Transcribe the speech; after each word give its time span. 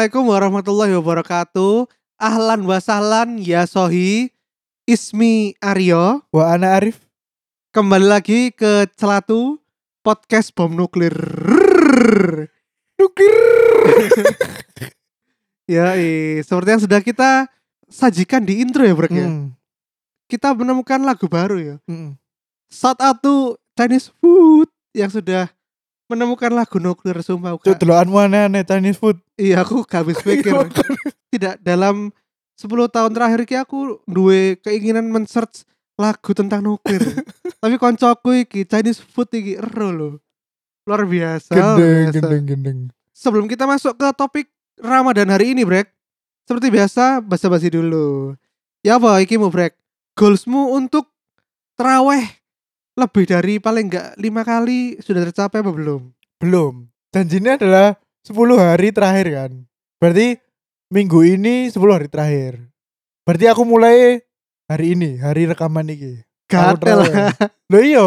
Assalamualaikum 0.00 0.32
warahmatullahi 0.32 0.96
wabarakatuh. 0.96 1.84
Ahlan 2.16 2.64
wa 2.64 2.80
sahlan 2.80 3.36
ya 3.36 3.68
sohi. 3.68 4.32
Ismi 4.88 5.60
Aryo. 5.60 6.24
Wah 6.32 6.56
ana 6.56 6.80
Arif 6.80 7.04
Kembali 7.68 8.08
lagi 8.08 8.48
ke 8.48 8.88
Celatu 8.96 9.60
Podcast 10.00 10.56
Bom 10.56 10.72
Nuklir. 10.72 11.12
Nuklir 12.96 13.36
Ya, 15.76 15.92
seperti 16.48 16.68
yang 16.72 16.80
sudah 16.80 17.04
kita 17.04 17.52
sajikan 17.92 18.40
di 18.40 18.64
intro 18.64 18.88
ya, 18.88 18.96
Brek 18.96 19.12
ya. 19.12 19.28
Hmm, 19.28 19.52
Kita 20.32 20.56
menemukan 20.56 21.04
lagu 21.04 21.28
baru 21.28 21.60
ya. 21.60 21.76
hmm. 21.84 22.16
Saat 22.72 23.04
satu 23.04 23.60
Chinese 23.76 24.08
food 24.16 24.72
yang 24.96 25.12
sudah 25.12 25.52
menemukan 26.10 26.50
lagu 26.50 26.82
nuklir 26.82 27.22
sumpah 27.22 27.54
Cuk 27.54 27.78
Kak. 27.78 27.78
delokanmu 27.78 28.18
aneh-aneh 28.18 28.66
Chinese 28.66 28.98
food 28.98 29.22
Iya, 29.38 29.62
aku 29.62 29.86
habis 29.86 30.18
pikir. 30.26 30.52
Tidak 31.30 31.62
dalam 31.62 32.10
10 32.58 32.66
tahun 32.90 33.10
terakhir 33.14 33.40
ki 33.46 33.56
aku 33.62 34.02
duwe 34.04 34.58
keinginan 34.60 35.06
men-search 35.08 35.64
lagu 35.94 36.34
tentang 36.34 36.60
nuklir. 36.60 37.00
Tapi 37.62 37.76
koncoku 37.78 38.42
iki 38.42 38.66
Chinese 38.66 39.00
food 39.00 39.30
iki 39.30 39.56
ero 39.56 39.88
lho. 39.94 40.10
Luar 40.84 41.06
biasa. 41.06 41.54
Gendeng 41.54 42.10
biasa. 42.10 42.14
gendeng 42.18 42.44
gendeng 42.44 42.78
Sebelum 43.14 43.46
kita 43.46 43.68
masuk 43.68 43.94
ke 43.94 44.08
topik 44.16 44.48
Ramadan 44.80 45.28
hari 45.28 45.52
ini, 45.52 45.62
Brek. 45.62 45.92
Seperti 46.48 46.72
biasa, 46.72 47.20
basa-basi 47.20 47.68
dulu. 47.68 48.32
Ya 48.80 48.96
apa 48.96 49.20
iki 49.20 49.36
mu, 49.36 49.52
Brek? 49.52 49.76
Goalsmu 50.16 50.72
untuk 50.72 51.12
teraweh 51.76 52.39
lebih 53.00 53.24
dari 53.24 53.56
paling 53.56 53.88
enggak 53.88 54.12
lima 54.20 54.44
kali 54.44 55.00
sudah 55.00 55.24
tercapai 55.24 55.64
apa 55.64 55.72
belum? 55.72 56.12
Belum 56.40 56.88
Janjinya 57.10 57.58
adalah 57.58 57.98
10 58.24 58.36
hari 58.56 58.94
terakhir 58.94 59.26
kan 59.28 59.52
Berarti 59.98 60.38
minggu 60.88 61.20
ini 61.26 61.68
10 61.68 61.76
hari 61.90 62.08
terakhir 62.08 62.52
Berarti 63.26 63.44
aku 63.50 63.62
mulai 63.64 64.22
hari 64.64 64.96
ini 64.96 65.20
Hari 65.20 65.50
rekaman 65.50 65.90
ini 65.90 66.22
Gatel. 66.48 67.04
Loh 67.70 67.82
iya 67.82 68.06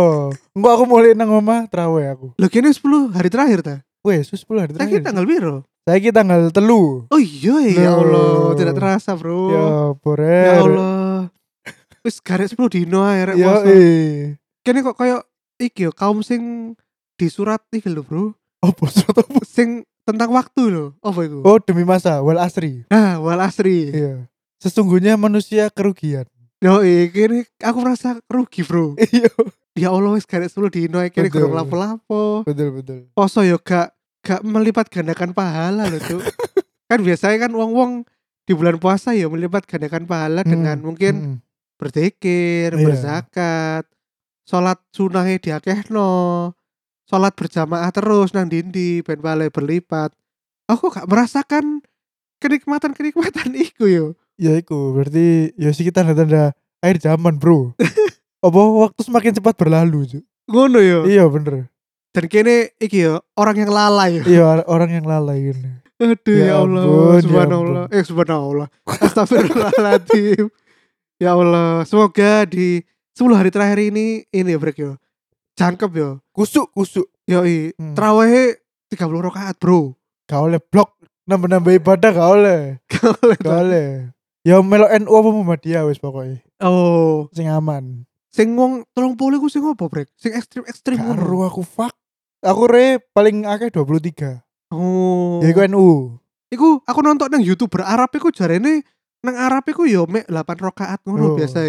Enggak 0.55 0.71
aku 0.77 0.85
mulai 0.89 1.13
nang 1.13 1.29
omah 1.29 1.69
terawih 1.69 2.09
aku 2.09 2.27
Loh 2.37 2.49
kini 2.49 2.73
10 2.73 3.13
hari 3.13 3.29
terakhir 3.29 3.59
ta? 3.61 3.75
Weh 4.03 4.19
10 4.19 4.35
hari 4.57 4.71
Saya 4.73 4.77
terakhir 4.83 4.99
tanggal 5.05 5.25
biru. 5.27 5.55
Saya 5.83 5.99
kita 5.99 6.23
tanggal 6.23 6.41
telu 6.51 7.07
Oh 7.07 7.19
iya 7.19 7.55
ya. 7.67 7.91
Allah, 7.95 8.55
tidak 8.55 8.75
terasa, 8.79 9.15
Bro. 9.15 9.51
Ya 9.51 9.55
Ya 9.55 9.67
borer 9.99 10.47
Allah. 10.59 11.27
Wis 12.03 12.19
garet 12.19 12.51
10 12.51 12.59
dino 12.67 12.99
ae 13.07 13.31
rek 13.31 13.35
Ya 13.39 13.63
eh 13.63 14.35
Kene 14.63 14.79
kok 14.79 14.95
kayak 14.95 15.27
iki 15.59 15.85
yo 15.85 15.91
kaum 15.91 16.23
sing 16.23 16.73
di 17.19 17.27
surat 17.27 17.59
iki 17.69 17.91
lho, 17.91 18.01
Bro. 18.01 18.31
Apa 18.63 18.87
surat 18.87 19.11
apa? 19.19 19.43
Sing 19.43 19.83
tentang 20.07 20.31
waktu 20.31 20.71
lho. 20.71 20.85
Apa 21.03 21.27
iku? 21.27 21.43
Oh 21.43 21.59
demi 21.59 21.83
masa 21.83 22.23
Wal 22.23 22.39
asri 22.39 22.87
Nah, 22.87 23.19
wal 23.19 23.39
asri. 23.39 23.91
Iya 23.91 24.27
Sesungguhnya 24.59 25.19
manusia 25.19 25.67
kerugian 25.67 26.23
Yo 26.63 26.79
iki 26.79 27.27
ini 27.27 27.39
aku 27.59 27.77
merasa 27.83 28.15
rugi, 28.31 28.63
Bro. 28.63 28.95
Iya 29.11 29.27
Ya 29.75 29.89
Allah 29.91 30.15
wis 30.15 30.23
garet 30.23 30.47
10 30.47 30.69
dino 30.69 31.01
ae 31.01 31.09
kene 31.11 31.27
Betul. 31.27 31.49
kurang 31.49 31.59
lapo-lapo. 31.59 32.45
Betul 32.47 32.71
betul 32.71 32.99
Poso 33.11 33.43
yo 33.43 33.59
gak 33.59 33.91
gak 34.23 34.45
melipat 34.47 34.87
gandakan 34.87 35.35
pahala 35.35 35.91
loh, 35.91 35.99
Cuk. 35.99 36.23
kan 36.89 36.99
biasanya 37.03 37.49
kan 37.49 37.51
wong-wong 37.51 38.07
di 38.45 38.53
bulan 38.55 38.79
puasa 38.79 39.11
ya 39.11 39.27
melipat 39.27 39.67
gandakan 39.67 40.07
pahala 40.07 40.45
dengan 40.45 40.79
Hmm, 40.79 40.85
mungkin 40.87 41.13
hmm. 41.15 41.37
berzikir, 41.75 42.71
Iya. 42.71 42.79
berzakat, 42.79 43.83
sholat 44.43 44.79
sunahnya 44.91 45.39
diakehno, 45.39 46.51
sholat 47.07 47.33
berjamaah 47.33 47.91
terus 47.91 48.31
nang 48.31 48.47
dindi 48.47 48.99
ben 49.01 49.19
pahala 49.19 49.47
berlipat. 49.47 50.11
Aku 50.67 50.87
gak 50.91 51.07
merasakan 51.07 51.83
kenikmatan-kenikmatan 52.39 53.51
iku 53.67 53.85
yo. 53.87 54.05
Ya 54.35 54.57
iku 54.57 54.95
berarti 54.97 55.53
ya 55.55 55.69
sih 55.71 55.85
kita 55.85 56.01
tanda 56.03 56.57
air 56.81 56.97
zaman 56.97 57.37
bro 57.37 57.77
Apa 58.43 58.59
waktu 58.59 59.01
semakin 59.05 59.37
cepat 59.39 59.55
berlalu. 59.55 60.19
Ngono 60.49 60.79
yo. 60.83 60.99
Iya 61.07 61.29
bener 61.31 61.69
Dan 62.13 62.25
kene 62.29 62.75
iki 62.77 63.07
yo 63.07 63.23
orang 63.39 63.55
yang 63.63 63.71
lalai. 63.71 64.19
yo. 64.19 64.23
Iya 64.27 64.43
or- 64.43 64.67
orang 64.67 64.89
yang 64.91 65.05
lalai 65.07 65.53
ini 65.55 65.71
Aduh 66.01 66.35
Ya 66.35 66.51
ya, 66.51 66.53
Allah, 66.59 66.83
ampun, 66.83 67.15
ya 67.15 67.21
subhanallah. 67.23 67.83
Eh 67.93 68.03
subhanallah. 68.03 68.67
Astagfirullahaladzim. 68.83 70.45
ya 71.23 71.29
Allah, 71.31 71.85
semoga 71.87 72.43
di 72.43 72.83
10 73.13 73.29
hari 73.33 73.49
terakhir 73.49 73.79
ini 73.79 74.25
ini 74.27 74.49
ya 74.49 74.57
Brek 74.57 74.77
yo. 74.77 74.97
Cangkep 75.53 75.91
yo. 75.93 76.09
Kusuk 76.31 76.73
kusuk 76.73 77.05
Yo 77.23 77.45
i, 77.45 77.71
Hmm. 77.77 77.95
terawih 77.95 78.57
30 78.89 79.23
rakaat, 79.23 79.55
Bro. 79.55 79.95
Gak 80.25 80.39
oleh 80.41 80.59
blok 80.59 80.91
Nambah-nambah 81.23 81.71
ibadah 81.77 82.11
gak 82.11 82.29
oleh 82.31 82.61
Gak 83.43 83.47
oleh 83.63 84.11
Ya 84.43 84.59
melo 84.59 84.87
NU 84.89 85.07
apa 85.09 85.29
Muhammadiyah 85.29 85.83
wis 85.85 85.99
pokoknya 85.99 86.39
Oh, 86.59 87.27
Sing 87.31 87.47
aman 87.47 88.03
sing 88.33 88.57
wong 88.57 88.81
30 88.91 89.13
ku 89.37 89.47
sing 89.47 89.61
opo, 89.61 89.87
Brek? 89.87 90.09
Sing 90.17 90.33
ekstrim-ekstrim 90.33 90.97
ngono. 90.97 91.15
Karo 91.15 91.37
aku 91.45 91.61
fuck 91.61 91.93
Aku 92.41 92.65
re 92.65 92.97
paling 93.13 93.45
akeh 93.45 93.69
23 93.69 94.41
Oh. 94.73 95.39
Ya 95.39 95.51
iku 95.51 95.63
NU 95.65 96.17
Iku 96.49 96.81
aku 96.81 96.99
nonton 96.99 97.29
nang 97.29 97.43
YouTuber 97.43 97.83
Arab 97.83 98.09
iku 98.11 98.33
jarene 98.33 98.81
nang 99.21 99.35
Arab 99.37 99.63
iku 99.65 99.85
yo 99.85 100.03
mek 100.09 100.25
8 100.27 100.33
rakaat 100.59 100.99
ngono 101.05 101.23
Oh. 101.23 101.35
biasa 101.37 101.61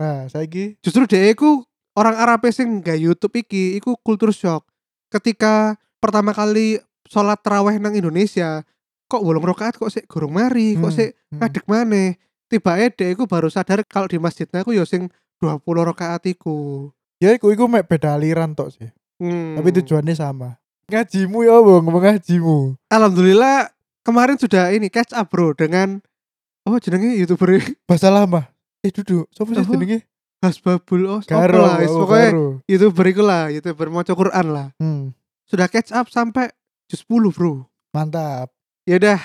Nah 0.00 0.26
saiki 0.32 0.80
Justru 0.80 1.04
dia 1.04 1.28
iku 1.28 1.68
orang 1.92 2.16
Arab 2.16 2.48
sing 2.48 2.80
gak 2.80 2.96
YouTube 2.96 3.36
iki 3.44 3.76
iku 3.76 4.00
kultur 4.00 4.32
shock. 4.32 4.64
Ketika 5.12 5.76
pertama 6.00 6.32
kali 6.32 6.80
sholat 7.04 7.42
terawih 7.44 7.76
nang 7.76 7.92
Indonesia, 7.92 8.64
kok 9.10 9.20
wolong 9.20 9.44
rakaat 9.44 9.76
kok 9.76 9.90
sik 9.92 10.08
gorong 10.08 10.32
mari, 10.32 10.78
kok 10.78 10.88
Hmm, 10.88 10.96
sik 10.96 11.10
hmm. 11.12 11.38
ngadeg 11.42 11.64
maneh. 11.68 12.10
Tiba 12.50 12.74
dia 12.78 13.08
iku 13.12 13.28
baru 13.28 13.46
sadar 13.52 13.84
kalau 13.86 14.10
di 14.10 14.18
masjidnya 14.18 14.66
aku 14.66 14.74
yo 14.74 14.82
sing 14.88 15.12
20 15.38 15.60
rakaat 15.62 16.26
iku. 16.26 16.88
Ya 17.20 17.36
iku 17.36 17.52
iku 17.52 17.68
mek 17.68 17.84
beda 17.84 18.16
aliran 18.16 18.56
tok 18.56 18.72
sih 18.72 18.88
Hmm. 19.20 19.52
Tapi 19.52 19.68
tujuannya 19.76 20.16
sama 20.16 20.56
Ngajimu 20.88 21.44
ya 21.44 21.60
apa 21.60 21.72
ngomong 21.84 22.02
ngajimu 22.02 22.80
Alhamdulillah 22.88 23.68
kemarin 24.00 24.40
sudah 24.40 24.72
ini 24.72 24.88
catch 24.88 25.12
up 25.12 25.28
bro 25.28 25.52
dengan 25.52 26.00
oh 26.64 26.80
jenenge 26.80 27.14
youtuber 27.20 27.60
Bahasa 27.84 28.08
lama 28.08 28.49
Eh 28.80 28.92
duduk. 28.92 29.28
Siapa 29.32 29.50
sih 29.52 29.66
jenenge? 29.68 29.98
Hasbabul 30.40 31.04
oh 31.04 31.20
Karo 31.20 31.68
lah 31.68 31.84
oh, 31.84 32.08
pokoknya 32.08 32.30
karo. 32.32 32.46
youtuber 32.64 33.04
iku 33.12 33.20
lah 33.20 33.52
youtuber 33.52 33.92
maca 33.92 34.16
Quran 34.16 34.46
lah. 34.48 34.72
Hmm, 34.80 35.12
sudah 35.44 35.68
catch 35.68 35.92
up 35.92 36.08
sampai 36.08 36.48
juz 36.88 37.04
10 37.04 37.28
bro. 37.28 37.68
Mantap. 37.92 38.48
Ya 38.88 38.96
udah 38.96 39.20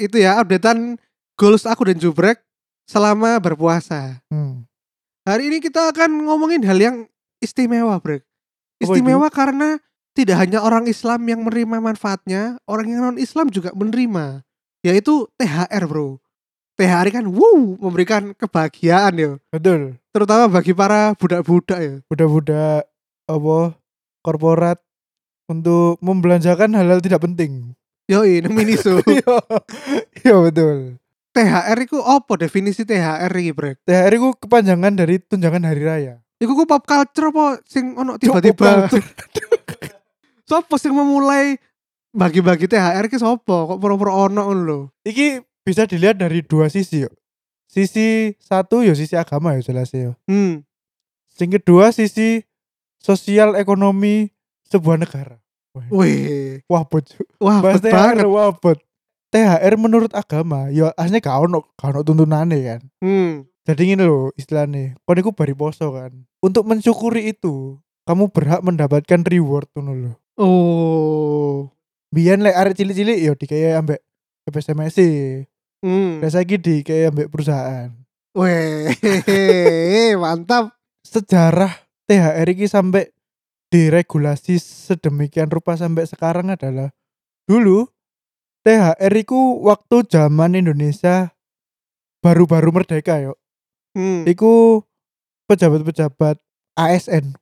itu 0.00 0.16
ya 0.16 0.40
updatean 0.40 0.96
goals 1.36 1.68
aku 1.68 1.92
dan 1.92 2.00
Jubrek 2.00 2.40
selama 2.88 3.36
berpuasa. 3.36 4.16
Hmm. 4.32 4.64
hari 5.26 5.52
ini 5.52 5.58
kita 5.60 5.92
akan 5.92 6.24
ngomongin 6.24 6.64
hal 6.64 6.78
yang 6.80 6.96
istimewa 7.44 8.00
brek. 8.00 8.24
Apa 8.80 8.80
istimewa 8.80 9.28
karena 9.28 9.76
tidak 10.16 10.40
hanya 10.40 10.64
orang 10.64 10.88
Islam 10.88 11.20
yang 11.28 11.44
menerima 11.44 11.76
manfaatnya 11.84 12.56
orang 12.64 12.88
yang 12.88 13.00
non 13.04 13.20
Islam 13.20 13.52
juga 13.52 13.76
menerima 13.76 14.40
yaitu 14.80 15.28
THR 15.36 15.84
bro 15.84 16.16
THR 16.76 17.08
kan 17.08 17.24
wow 17.32 17.80
memberikan 17.80 18.36
kebahagiaan 18.36 19.12
ya. 19.16 19.30
Betul. 19.48 19.96
Terutama 20.12 20.52
bagi 20.52 20.76
para 20.76 21.16
budak-budak 21.16 21.78
ya. 21.80 21.94
Budak-budak 22.12 22.84
Apa 23.26 23.58
Korporat 24.20 24.78
Untuk 25.48 25.96
membelanjakan 26.04 26.76
hal-hal 26.76 27.00
tidak 27.00 27.24
penting. 27.24 27.72
Yo 28.06 28.22
ini 28.22 28.46
miniso 28.52 29.00
Iya 29.08 29.36
Iya 30.22 30.36
betul. 30.42 31.00
THR 31.36 31.78
itu 31.84 31.98
apa 32.00 32.32
definisi 32.40 32.82
THR 32.88 33.28
ini 33.36 33.52
brek? 33.52 33.84
THR 33.84 34.12
itu 34.16 34.28
kepanjangan 34.40 34.92
dari 34.96 35.20
tunjangan 35.20 35.68
hari 35.68 35.82
raya. 35.84 36.14
Iku 36.40 36.52
ku 36.56 36.64
pop 36.64 36.84
culture 36.88 37.28
apa 37.28 37.60
sing 37.68 37.92
ono 37.92 38.16
tiba-tiba. 38.16 38.88
Sopo 40.48 40.80
sing 40.80 40.96
memulai 40.96 41.60
bagi-bagi 42.16 42.68
THR 42.68 43.12
ki 43.12 43.20
sopo? 43.20 43.68
Kok 43.68 43.78
pura-pura 43.80 44.12
ono 44.16 44.48
ngono 44.48 44.62
lho. 44.64 44.80
Iki 45.04 45.45
bisa 45.66 45.82
dilihat 45.90 46.14
dari 46.14 46.46
dua 46.46 46.70
sisi 46.70 47.02
yuk. 47.02 47.12
Sisi 47.66 48.38
satu 48.38 48.86
ya 48.86 48.94
sisi 48.94 49.18
agama 49.18 49.58
ya 49.58 49.60
jelas 49.66 49.90
ya 49.90 50.14
Hmm. 50.30 50.62
Sing 51.26 51.50
kedua 51.50 51.90
sisi 51.90 52.46
Sosial 53.02 53.58
ekonomi 53.58 54.30
Sebuah 54.70 54.96
negara 54.96 55.42
Wih, 55.92 56.64
Wah 56.70 56.86
bocok 56.88 57.26
wah 57.36 57.60
Bahas 57.60 57.84
THR 57.84 58.24
banget. 58.24 58.24
wabot. 58.24 58.78
THR 59.28 59.74
menurut 59.76 60.08
agama 60.16 60.72
ya 60.72 60.88
aslinya 60.96 61.20
gak 61.20 61.36
ono 61.36 61.60
gak 61.76 61.92
ono 61.92 62.00
tuntunane 62.00 62.56
kan. 62.64 62.80
Hmm. 63.04 63.44
Jadi 63.66 63.92
ini 63.92 64.02
loh 64.06 64.30
istilahnya. 64.38 64.96
Kon 65.04 65.20
iku 65.20 65.34
bari 65.36 65.52
poso 65.52 65.90
kan. 65.92 66.14
Untuk 66.40 66.64
mensyukuri 66.64 67.34
itu, 67.34 67.76
kamu 68.06 68.30
berhak 68.30 68.62
mendapatkan 68.62 69.20
reward 69.26 69.66
ngono 69.74 69.92
lho. 69.92 70.12
Oh. 70.38 71.68
Biyen 72.14 72.40
lek 72.40 72.54
arek 72.56 72.78
cilik-cilik 72.78 73.18
ya 73.18 73.32
dikaya 73.34 73.82
ambek 73.82 74.00
SMS 74.46 74.96
Hmm. 75.84 76.24
Lah 76.24 76.30
saiki 76.32 76.56
di 76.56 76.80
kayak 76.80 77.12
ambek 77.12 77.28
perusahaan. 77.28 77.92
Weh, 78.36 78.92
mantap. 80.22 80.76
Sejarah 81.06 81.72
THR 82.04 82.48
iki 82.52 82.68
sampai 82.68 83.08
diregulasi 83.72 84.60
sedemikian 84.60 85.48
rupa 85.48 85.74
sampai 85.74 86.04
sekarang 86.06 86.52
adalah 86.52 86.92
dulu 87.48 87.88
THR 88.66 89.12
iku 89.22 89.62
waktu 89.62 90.06
zaman 90.10 90.58
Indonesia 90.58 91.32
baru-baru 92.20 92.74
merdeka 92.74 93.22
yo. 93.22 93.38
Hmm. 93.94 94.26
Iku 94.26 94.82
pejabat-pejabat 95.46 96.36
ASN. 96.76 97.38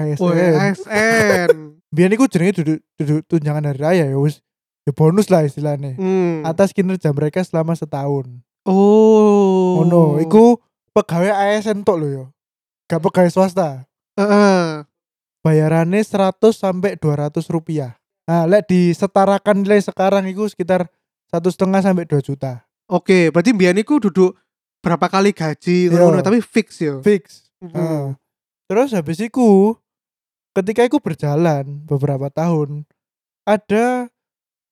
ASN. 0.00 0.24
Weh, 0.24 0.52
ASN. 0.56 1.48
Biar 1.94 2.10
iku 2.10 2.26
jenenge 2.26 2.64
duduk 2.64 2.78
duduk 2.98 3.20
tunjangan 3.30 3.70
hari 3.70 3.78
raya 3.78 4.04
ya 4.10 4.18
wis 4.18 4.42
ya 4.84 4.92
bonus 4.92 5.32
lah 5.32 5.44
istilahnya. 5.44 5.96
Hmm. 5.96 6.44
Atas 6.44 6.72
kinerja 6.76 7.10
mereka 7.12 7.40
selama 7.44 7.72
setahun. 7.72 8.28
Oh. 8.64 9.80
Ngono, 9.80 10.20
iku 10.20 10.60
pegawai 10.92 11.32
ASN 11.32 11.84
tok 11.84 11.98
lho 12.00 12.08
yo. 12.08 12.24
Gak 12.88 13.00
pegawai 13.00 13.32
swasta. 13.32 13.88
Heeh. 14.16 14.84
Bayarannya 15.44 16.00
100 16.00 16.56
sampai 16.56 16.96
200 16.96 17.44
rupiah. 17.52 18.00
Nah, 18.24 18.48
lek 18.48 18.72
disetarakan 18.72 19.60
nilai 19.64 19.84
sekarang 19.84 20.24
itu 20.24 20.48
sekitar 20.48 20.88
satu 21.28 21.52
setengah 21.52 21.84
sampai 21.84 22.08
2 22.08 22.24
juta. 22.24 22.64
Oke, 22.88 23.28
berarti 23.28 23.52
mbiyen 23.52 23.80
iku 23.80 24.00
duduk 24.00 24.36
berapa 24.80 25.08
kali 25.08 25.32
gaji 25.32 25.88
Iya. 25.88 25.96
ngono 26.00 26.20
tapi 26.24 26.40
fix 26.40 26.80
yo. 26.80 27.00
Fix. 27.04 27.48
Hmm. 27.60 27.72
Nah, 27.72 28.04
terus 28.68 28.92
habis 28.96 29.20
itu 29.20 29.76
ketika 30.56 30.84
itu 30.84 30.96
berjalan 31.00 31.84
beberapa 31.84 32.28
tahun 32.32 32.84
ada 33.44 34.08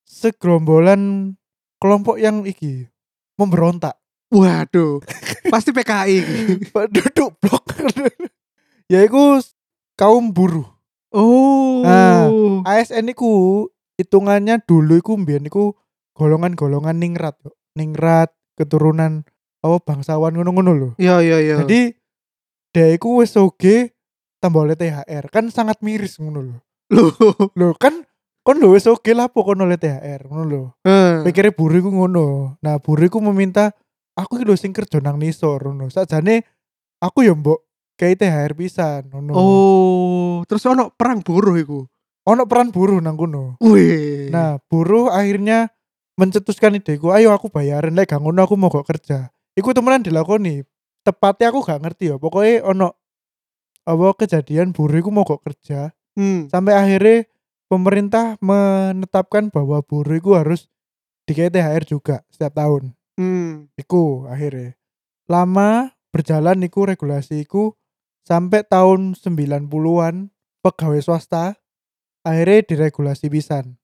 segerombolan 0.04 1.34
kelompok 1.78 2.18
yang 2.18 2.44
iki 2.44 2.86
memberontak 3.36 3.98
Waduh. 4.32 5.04
Pasti 5.52 5.76
PKI. 5.76 6.16
duduk 6.96 7.36
blok 7.36 7.68
yaitu 8.88 9.40
kaum 9.96 10.32
buruh 10.32 10.68
Oh. 11.12 11.84
Nah, 11.84 12.32
ASN 12.64 13.12
iku 13.12 13.68
hitungannya 14.00 14.64
dulu 14.64 14.96
iku 14.96 15.20
mbiyen 15.20 15.44
iku 15.44 15.76
golongan-golongan 16.16 16.96
ningrat 16.96 17.36
yo. 17.44 17.52
ningrat 17.76 18.32
keturunan 18.56 19.20
apa 19.60 19.76
bangsawan 19.84 20.32
ngono-ngono 20.32 20.72
lho 20.72 20.90
Iya 20.96 21.20
iya 21.20 21.38
iya. 21.44 21.56
jadi 21.64 21.92
dia 22.72 22.88
iku 22.96 23.20
wis 23.20 23.36
oge 23.36 23.92
tambah 24.40 24.64
oleh 24.64 24.72
THR 24.72 25.28
kan 25.28 25.52
sangat 25.52 25.84
miris 25.84 26.16
ngono 26.16 26.40
lho 26.40 26.56
Loh. 26.88 27.12
lho 27.52 27.76
kan 27.76 28.08
kon 28.42 28.58
lho 28.58 28.74
wis 28.74 28.86
oge 28.86 29.12
lah 29.12 29.26
pokoknya 29.26 29.62
oleh 29.64 29.78
THR 29.78 30.20
ngono 30.26 30.44
lho 30.44 30.62
Eh. 30.82 31.22
pikirnya 31.22 31.54
buruh 31.54 31.78
iku 31.78 31.90
ngono 31.90 32.26
nah 32.58 32.76
buruh 32.76 33.06
iku 33.06 33.22
meminta 33.22 33.70
aku 34.12 34.36
iki 34.36 34.44
lho 34.44 34.54
sing 34.54 34.70
kerja 34.70 34.98
nang 34.98 35.16
nisor 35.16 35.62
ngono 35.62 35.86
sakjane 35.88 36.42
aku 36.98 37.22
ya 37.22 37.32
mbok 37.32 37.62
kayak 37.94 38.18
THR 38.18 38.52
pisan 38.52 39.02
ngono 39.08 39.32
Oh, 39.32 40.34
terus 40.44 40.64
ono 40.64 40.90
perang 40.90 41.20
buruh 41.20 41.54
iku. 41.54 41.86
ono 42.22 42.42
peran 42.46 42.70
buruh 42.70 42.98
nang 42.98 43.14
kono 43.14 43.58
Wih. 43.58 44.26
nah 44.28 44.58
buruh 44.60 45.10
akhirnya 45.10 45.70
mencetuskan 46.14 46.76
ideku 46.76 47.10
ayo 47.10 47.30
aku 47.30 47.46
bayarin 47.46 47.94
lek 47.94 48.06
gak 48.08 48.18
ngono 48.18 48.42
aku 48.42 48.54
mau 48.54 48.68
kok 48.68 48.84
kerja 48.84 49.30
iku 49.52 49.70
temenan 49.70 50.02
dilakoni 50.02 50.62
tepatnya 51.02 51.50
aku 51.50 51.62
gak 51.62 51.78
ngerti 51.78 52.10
ya 52.10 52.18
pokoknya 52.18 52.62
ono 52.64 52.94
apa 53.82 54.06
kejadian 54.16 54.70
buruh 54.70 54.94
iku 54.96 55.10
mau 55.10 55.22
kok 55.22 55.42
kerja 55.42 55.90
Hmm. 56.12 56.44
sampai 56.46 56.76
akhirnya 56.76 57.24
pemerintah 57.72 58.36
menetapkan 58.44 59.48
bahwa 59.48 59.80
buruh 59.80 60.20
itu 60.20 60.36
harus 60.36 60.68
dikai 61.24 61.48
THR 61.48 61.88
juga 61.88 62.20
setiap 62.28 62.52
tahun. 62.52 62.92
Hmm. 63.16 63.72
Iku 63.80 64.28
akhirnya. 64.28 64.76
Lama 65.24 65.96
berjalan 66.12 66.60
iku 66.60 66.84
regulasi 66.84 67.48
iku 67.48 67.72
sampai 68.28 68.68
tahun 68.68 69.16
90-an 69.16 70.28
pegawai 70.60 71.00
swasta 71.00 71.56
akhirnya 72.22 72.60
diregulasi 72.68 73.32
pisan 73.32 73.80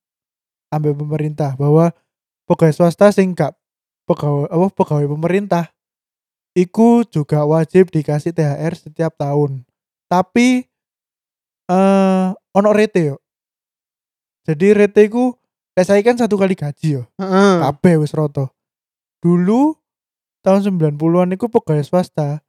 ambil 0.69 0.93
pemerintah 0.94 1.56
bahwa 1.56 1.90
pegawai 2.44 2.76
swasta 2.76 3.08
sing 3.11 3.32
gak 3.32 3.56
pegawai 4.05 4.46
apa 4.52 4.67
pegawai 4.76 5.08
pemerintah 5.08 5.73
iku 6.52 7.02
juga 7.08 7.49
wajib 7.49 7.88
dikasih 7.88 8.37
THR 8.37 8.75
setiap 8.76 9.17
tahun. 9.17 9.64
Tapi 10.11 10.69
eh 11.69 12.29
ono 12.35 12.70
rete 12.76 13.14
yo. 13.14 13.17
Jadi 14.49 14.73
iku 15.05 15.37
lek 15.77 15.85
saiki 15.85 16.09
kan 16.09 16.17
satu 16.17 16.41
kali 16.41 16.56
gaji 16.56 16.97
yo. 16.97 17.03
Heeh. 17.21 17.55
Kabeh 17.69 18.00
wis 18.00 18.17
rata. 18.17 18.49
Dulu 19.21 19.77
tahun 20.41 20.65
90-an 20.73 21.37
iku 21.37 21.53
pegawai 21.53 21.85
swasta 21.85 22.41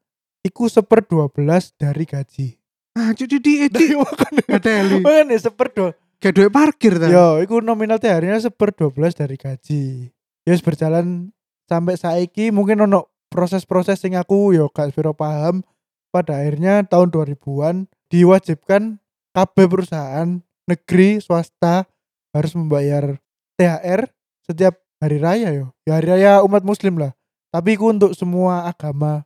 iku 0.47 0.71
seper 0.71 1.03
12 1.03 1.35
dari 1.75 2.07
gaji. 2.07 2.47
Ah, 2.95 3.11
cuci 3.11 3.37
di 3.45 3.67
edi. 3.67 3.99
Ngeteli. 4.47 5.03
makanya 5.03 5.35
seper 5.35 5.67
dua 5.75 5.91
Kayak 6.19 6.35
duit 6.35 6.51
parkir 6.51 6.93
ta. 6.99 7.07
Yo, 7.07 7.39
iku 7.39 7.63
nominal 7.63 7.95
THR-nya 7.95 8.43
seper 8.43 8.75
12 8.75 9.19
dari 9.19 9.35
gaji. 9.39 10.11
Ya 10.43 10.51
wis 10.51 10.63
berjalan 10.63 11.31
sampai 11.67 11.95
saiki 11.95 12.51
mungkin 12.51 12.83
ono 12.83 13.07
proses-proses 13.31 14.01
sing 14.01 14.19
aku 14.19 14.51
yo 14.55 14.67
gak 14.71 14.91
sepiro 14.91 15.11
paham. 15.15 15.63
Pada 16.09 16.41
akhirnya 16.41 16.81
tahun 16.89 17.13
2000-an 17.13 17.85
diwajibkan 18.09 18.97
kabeh 19.31 19.65
perusahaan 19.69 20.41
negeri 20.69 21.17
swasta 21.17 21.89
harus 22.29 22.53
membayar 22.53 23.17
THR 23.57 24.05
setiap 24.45 24.77
hari 25.01 25.17
raya 25.17 25.49
yo. 25.49 25.73
Ya 25.89 25.97
hari 25.97 26.07
raya 26.13 26.31
umat 26.45 26.61
muslim 26.61 27.01
lah. 27.01 27.11
Tapi 27.49 27.73
iku 27.73 27.89
untuk 27.89 28.13
semua 28.13 28.69
agama 28.69 29.25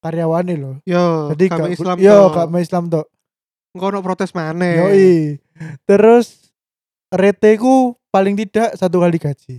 karyawane 0.00 0.56
loh. 0.56 0.76
Yo, 0.88 1.28
Jadi 1.36 1.52
kami 1.52 1.76
Islam 1.76 1.96
yo 2.00 2.32
toh. 2.32 2.48
gak 2.48 2.48
Islam 2.64 2.88
tok. 2.88 3.06
Engko 3.76 3.84
ono 3.92 4.00
protes 4.00 4.32
maneh. 4.32 4.80
Yoi. 4.80 5.12
Terus 5.84 6.48
rete 7.12 7.60
ku 7.60 7.92
paling 8.08 8.32
tidak 8.40 8.72
satu 8.80 9.04
kali 9.04 9.20
gaji. 9.20 9.56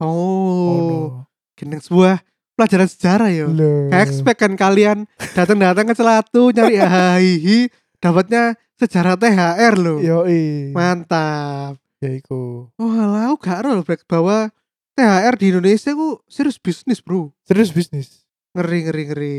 Oh, 0.00 1.26
gendeng 1.58 1.82
sebuah 1.82 2.24
pelajaran 2.56 2.88
sejarah 2.88 3.28
yo. 3.34 3.52
Kayak 3.92 4.04
expect 4.08 4.38
kan 4.40 4.52
kalian 4.56 4.98
datang-datang 5.36 5.90
ke 5.90 5.94
Celatu 5.96 6.54
nyari 6.54 6.76
hihi 7.20 7.58
dapatnya 8.00 8.56
sejarah 8.80 9.14
THR 9.20 9.74
loh. 9.76 10.00
Yoi. 10.00 10.72
Mantap. 10.72 11.76
Ya 12.00 12.16
iku. 12.16 12.72
Oh, 12.80 12.92
lah 12.96 13.28
gak 13.36 13.68
roll 13.68 13.84
Brek, 13.84 14.08
bahwa 14.08 14.48
THR 14.96 15.36
di 15.36 15.52
Indonesia 15.52 15.92
ku 15.92 16.24
serius 16.24 16.56
bisnis, 16.56 17.04
Bro. 17.04 17.36
Serius 17.44 17.70
bisnis. 17.76 18.24
Ngeri 18.56 18.88
ngeri 18.88 19.04
ngeri. 19.12 19.38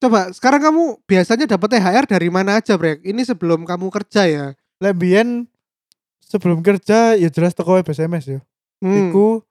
Coba 0.00 0.32
sekarang 0.32 0.64
kamu 0.64 1.04
biasanya 1.04 1.44
dapat 1.44 1.76
THR 1.76 2.04
dari 2.08 2.28
mana 2.32 2.56
aja, 2.58 2.80
Brek? 2.80 3.04
Ini 3.04 3.20
sebelum 3.28 3.68
kamu 3.68 3.92
kerja 3.92 4.24
ya. 4.24 4.46
Lebien 4.80 5.44
sebelum 6.24 6.64
kerja 6.64 7.20
ya 7.20 7.28
jelas 7.28 7.52
toko 7.52 7.76
web 7.76 7.84
SMS 7.84 8.24
ya. 8.32 8.40
Hmm. 8.80 9.12
Iku 9.12 9.44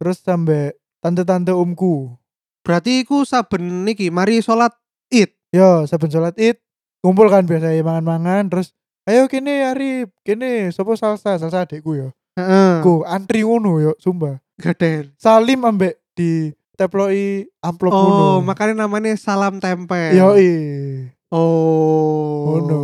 terus 0.00 0.24
sampai 0.24 0.72
tante-tante 1.04 1.52
omku. 1.52 2.16
Berarti 2.62 3.02
iku 3.02 3.26
saben 3.26 3.84
niki 3.84 4.08
mari 4.08 4.40
sholat 4.40 4.72
Id. 5.12 5.34
Yo, 5.52 5.84
saben 5.84 6.08
sholat 6.08 6.32
id 6.40 6.56
kumpul 7.02 7.26
kan 7.28 7.44
biasa 7.44 7.74
mangan-mangan 7.82 8.46
terus 8.48 8.72
ayo 9.10 9.26
kene 9.26 9.66
hari 9.66 10.06
kene 10.22 10.70
sopo 10.70 10.94
salsa 10.94 11.36
salsa 11.36 11.66
adikku 11.66 11.98
yo. 11.98 12.08
Heeh. 12.38 12.80
Ku 12.80 13.04
antri 13.04 13.44
ngono 13.44 13.76
yo, 13.82 13.92
sumpah. 14.00 14.40
Gaden. 14.56 15.12
Salim 15.20 15.60
ambek 15.68 16.00
di 16.16 16.54
teploi 16.80 17.44
amplop 17.60 17.92
ngono. 17.92 18.22
Oh, 18.24 18.38
makanya 18.40 18.86
namanya 18.86 19.12
salam 19.20 19.60
tempel. 19.60 20.16
Yoi. 20.16 20.52
Oh. 21.28 22.56
Ngono. 22.56 22.80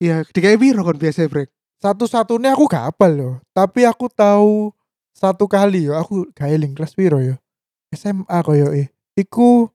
Iya, 0.00 0.24
dikai 0.28 0.60
piro 0.60 0.84
kon 0.84 0.96
biasa, 0.96 1.28
Brek? 1.28 1.48
Satu-satunya 1.80 2.56
aku 2.56 2.68
gak 2.68 2.92
hafal 2.92 3.12
loh. 3.12 3.34
Tapi 3.52 3.84
aku 3.84 4.08
tahu 4.08 4.72
satu 5.16 5.48
kali 5.48 5.88
yo 5.88 5.96
aku 5.96 6.28
gak 6.32 6.52
eling 6.52 6.76
kelas 6.76 6.96
piro 6.96 7.20
yo. 7.20 7.36
SMA 7.92 8.38
koyo 8.44 8.72
eh. 8.72 8.92
Iku 9.16 9.68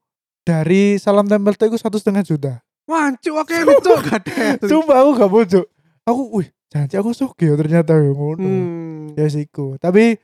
dari 0.45 0.97
salam 1.01 1.25
tempel 1.29 1.53
itu 1.53 1.77
satu 1.77 1.97
setengah 1.97 2.25
juta. 2.25 2.61
Wancuk 2.89 3.35
oke 3.45 3.55
lucu 3.63 3.93
gaden. 4.03 4.57
Sumpah 4.69 5.05
aku 5.05 5.09
gak 5.17 5.31
bojo. 5.31 5.61
Aku 6.05 6.21
wih, 6.33 6.49
janji 6.73 6.97
aku 6.97 7.13
suki 7.13 7.47
yo 7.47 7.55
ternyata 7.55 7.93
yo 7.97 8.17
ngono. 8.17 8.41
Hmm. 8.41 9.13
Ya 9.13 9.29
siku. 9.29 9.77
Tapi 9.77 10.17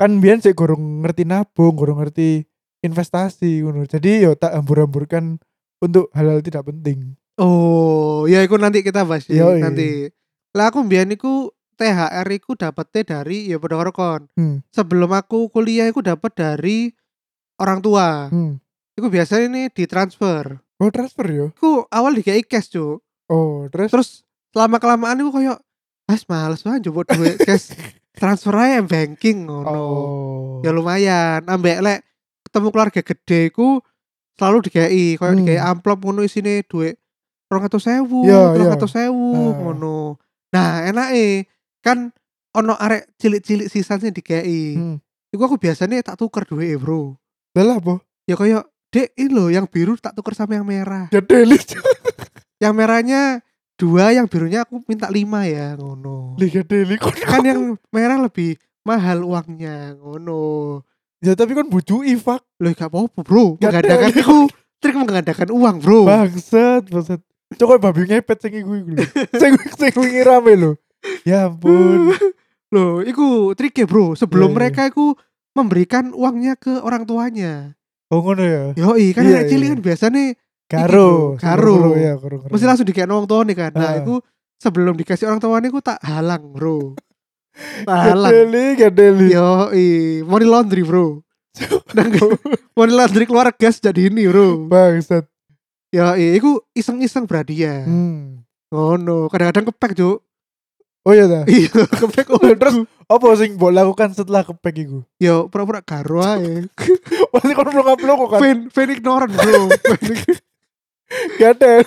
kan 0.00 0.18
biyen 0.18 0.40
sik 0.40 0.56
gorong 0.56 1.04
ngerti 1.04 1.28
nabung, 1.28 1.76
gorong 1.76 2.00
ngerti 2.00 2.48
investasi 2.82 3.62
ngono. 3.62 3.84
Jadi 3.84 4.24
yo 4.24 4.32
tak 4.34 4.56
hambur-hamburkan 4.56 5.38
untuk 5.84 6.08
hal-hal 6.16 6.40
tidak 6.40 6.64
penting. 6.66 7.14
Oh, 7.34 8.30
ya 8.30 8.40
iku 8.46 8.56
nanti 8.56 8.80
kita 8.80 9.02
bahas 9.02 9.26
Yoi. 9.26 9.58
nanti. 9.58 10.08
Lah 10.54 10.70
aku 10.70 10.86
mbiyen 10.86 11.12
iku 11.18 11.50
THR 11.74 12.26
iku 12.30 12.54
dapetnya 12.54 13.02
dari 13.18 13.50
ya 13.50 13.58
padha 13.58 13.90
kon. 13.90 14.30
Hmm. 14.38 14.62
Sebelum 14.70 15.10
aku 15.10 15.50
kuliah 15.50 15.90
iku 15.90 16.00
dapat 16.00 16.32
dari 16.32 16.94
orang 17.58 17.82
tua. 17.82 18.30
Hmm. 18.30 18.62
Iku 18.94 19.10
biasanya 19.10 19.50
ini 19.50 19.62
ditransfer. 19.74 20.63
Oh 20.78 20.90
transfer 20.90 21.26
yo. 21.30 21.46
Iku 21.54 21.86
awal 21.88 22.18
dikai 22.18 22.42
cash, 22.42 22.70
Cuk. 22.70 22.98
Oh, 23.30 23.66
terus 23.70 23.88
Terus 23.90 24.08
lama 24.52 24.76
kelamaan 24.76 25.18
iku 25.18 25.30
koyo 25.32 25.54
Mas 26.04 26.26
males 26.28 26.60
banget 26.60 26.84
njupuk 26.84 27.08
duit 27.08 27.40
cash. 27.40 27.72
transfer 28.20 28.54
aja 28.54 28.84
banking 28.84 29.48
ngono. 29.48 29.64
Oh. 29.66 30.60
Ya 30.62 30.70
lumayan. 30.70 31.42
Ambek 31.48 31.80
lek 31.80 32.00
ketemu 32.44 32.68
keluarga 32.70 33.00
gede 33.00 33.50
ku 33.50 33.80
selalu 34.36 34.66
dikei 34.66 35.16
koyo 35.16 35.32
Hmm. 35.32 35.40
dikei 35.42 35.58
amplop 35.58 35.98
ngono 36.02 36.22
isine 36.22 36.62
duit 36.66 36.98
200.000, 37.48 38.10
Iya, 38.26 38.40
iya. 38.58 38.74
300.000 38.74 39.10
Ah. 39.14 39.50
ngono. 39.62 40.18
Nah, 40.50 40.86
enake 40.86 41.46
kan 41.80 42.10
ono 42.54 42.74
arek 42.74 43.14
cilik-cilik 43.18 43.70
sisanya 43.70 44.10
dikei. 44.10 44.74
Hmm. 44.74 44.96
Iku 45.30 45.42
aku 45.44 45.56
biasanya 45.58 46.02
tak 46.02 46.18
tuker 46.18 46.46
duit 46.46 46.78
bro. 46.78 47.14
Lah 47.54 47.78
apa? 47.78 48.02
Ya 48.26 48.34
koyo 48.34 48.62
dek 48.94 49.10
ini 49.18 49.26
loh 49.34 49.50
yang 49.50 49.66
biru 49.66 49.98
tak 49.98 50.14
tuker 50.14 50.38
sama 50.38 50.54
yang 50.54 50.62
merah. 50.62 51.10
Gede 51.10 51.42
li. 51.42 51.58
Yang 52.62 52.74
merahnya 52.78 53.42
dua, 53.74 54.14
yang 54.14 54.30
birunya 54.30 54.62
aku 54.62 54.78
minta 54.86 55.10
lima 55.10 55.42
ya 55.50 55.74
ngono. 55.74 56.38
Li 56.38 56.46
gede 56.46 56.86
li. 56.86 56.94
Kan 57.02 57.42
yang 57.42 57.74
merah 57.90 58.22
lebih 58.22 58.54
mahal 58.86 59.26
uangnya 59.26 59.98
ngono. 59.98 60.78
Ya 61.18 61.34
tapi 61.34 61.58
kan 61.58 61.66
bucu 61.66 62.06
ifak. 62.06 62.46
Loh 62.62 62.70
gak 62.70 62.86
apa-apa 62.94 63.20
bro. 63.26 63.58
Gak 63.58 63.82
ada. 63.82 64.06
itu 64.14 64.46
trik 64.78 64.94
menggandakan 64.94 65.50
uang 65.50 65.76
bro. 65.82 66.06
Bangsat, 66.06 66.86
bangsat. 66.86 67.20
Coba 67.58 67.82
babi 67.82 68.06
ngepet 68.06 68.38
sing 68.38 68.52
iku 68.62 68.78
iku 68.78 68.90
lho. 68.94 69.04
Sing 69.42 69.52
sing 69.74 69.92
wingi 69.98 70.22
rame 70.22 70.52
lho. 70.54 70.72
Ya 71.26 71.50
ampun. 71.50 72.14
Loh, 72.74 73.02
itu 73.02 73.54
triknya 73.58 73.86
bro. 73.90 74.14
Sebelum 74.14 74.50
Iya, 74.50 74.54
iya. 74.54 74.58
mereka 74.58 74.82
itu 74.90 75.14
memberikan 75.54 76.10
uangnya 76.14 76.54
ke 76.58 76.82
orang 76.82 77.06
tuanya. 77.06 77.74
Oh 78.14 78.22
ngono 78.22 78.42
ya. 78.46 78.62
Yoi, 78.78 79.10
kan 79.10 79.26
Iya, 79.26 79.42
anak 79.42 79.50
cilik 79.50 79.66
iya. 79.66 79.74
kan 79.74 79.80
biasanya 79.82 80.22
Karo. 80.64 81.34
Karo. 81.36 81.74
Karo 81.74 81.90
ya, 81.98 82.14
karo. 82.14 82.36
karo. 82.40 82.50
mesti 82.54 82.64
langsung 82.64 82.86
dikasih 82.86 83.10
orang 83.10 83.26
tua 83.26 83.42
nih 83.42 83.56
kan. 83.58 83.70
Nah, 83.74 83.90
Ah. 83.90 83.94
itu 83.98 84.14
sebelum 84.56 84.94
dikasih 84.94 85.26
orang 85.26 85.42
tuanya 85.42 85.68
itu 85.68 85.82
tak 85.82 85.98
halang 86.00 86.54
bro. 86.54 86.94
Tak 87.86 87.98
halang. 88.14 88.32
li, 88.48 88.64
gede 88.74 89.06
li. 89.10 89.28
Yoi, 89.30 89.86
money 90.22 90.46
laundry 90.46 90.82
bro. 90.82 91.20
Nang 91.94 92.10
money 92.72 92.90
laundry 92.90 93.26
keluar 93.26 93.50
gas 93.50 93.78
jadi 93.78 94.08
ini 94.08 94.26
bro. 94.26 94.66
Bangsat. 94.66 95.26
Yoi, 95.90 96.38
itu 96.38 96.58
iseng-iseng 96.72 97.26
berarti 97.26 97.54
ya. 97.60 97.82
Hmm. 97.82 98.42
Oh 98.70 98.98
no, 98.98 99.30
kadang-kadang 99.30 99.70
kepek 99.70 99.94
cuk. 99.94 100.18
Oh 101.04 101.12
iya 101.12 101.28
dah. 101.28 101.44
Iya, 101.44 101.68
kepek 101.68 102.32
oh, 102.32 102.40
Terus 102.60 102.88
apa 102.88 103.26
sing 103.36 103.60
mbok 103.60 103.76
lakukan 103.76 104.16
setelah 104.16 104.40
kepek 104.40 104.88
iku? 104.88 105.04
Yo, 105.20 105.52
pura-pura 105.52 105.84
karo 105.84 106.24
ae. 106.24 106.64
Pasti 107.32 107.52
kon 107.52 107.68
belum 107.68 107.92
upload 107.92 108.16
kok 108.24 108.28
kan. 108.32 108.40
Fan, 108.40 108.58
fan 108.72 108.88
ignorant 108.88 109.32
bro. 109.36 109.68
Gede. 111.40 111.84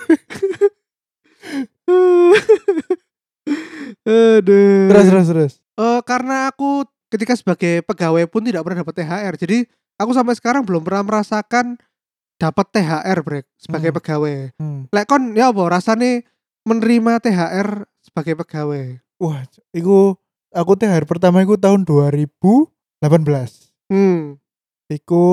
Aduh. 4.06 4.86
Terus 4.92 5.06
terus 5.10 5.28
terus. 5.34 5.54
Eh, 5.78 6.00
karena 6.06 6.54
aku 6.54 6.86
ketika 7.10 7.34
sebagai 7.34 7.82
pegawai 7.90 8.30
pun 8.30 8.46
tidak 8.46 8.62
pernah 8.62 8.86
dapat 8.86 8.96
THR. 9.02 9.34
Jadi 9.40 9.58
aku 9.98 10.12
sampai 10.14 10.38
sekarang 10.38 10.62
belum 10.62 10.86
pernah 10.86 11.02
merasakan 11.02 11.80
dapat 12.38 12.66
THR 12.70 13.18
brek 13.26 13.46
sebagai 13.58 13.90
Hmm. 13.90 13.98
pegawai. 13.98 14.36
Hmm. 14.62 14.82
Lek 14.94 15.06
kon 15.10 15.34
ya 15.34 15.50
apa 15.50 15.64
rasane 15.66 16.22
menerima 16.70 17.18
THR 17.18 17.88
sebagai 18.06 18.38
pegawai. 18.46 19.02
Wah, 19.18 19.42
iku 19.74 20.14
aku 20.54 20.72
THR 20.78 21.06
pertama 21.10 21.42
iku 21.42 21.58
tahun 21.58 21.84
2018. 21.86 22.70
Hmm. 23.90 24.38
Iku 24.88 25.26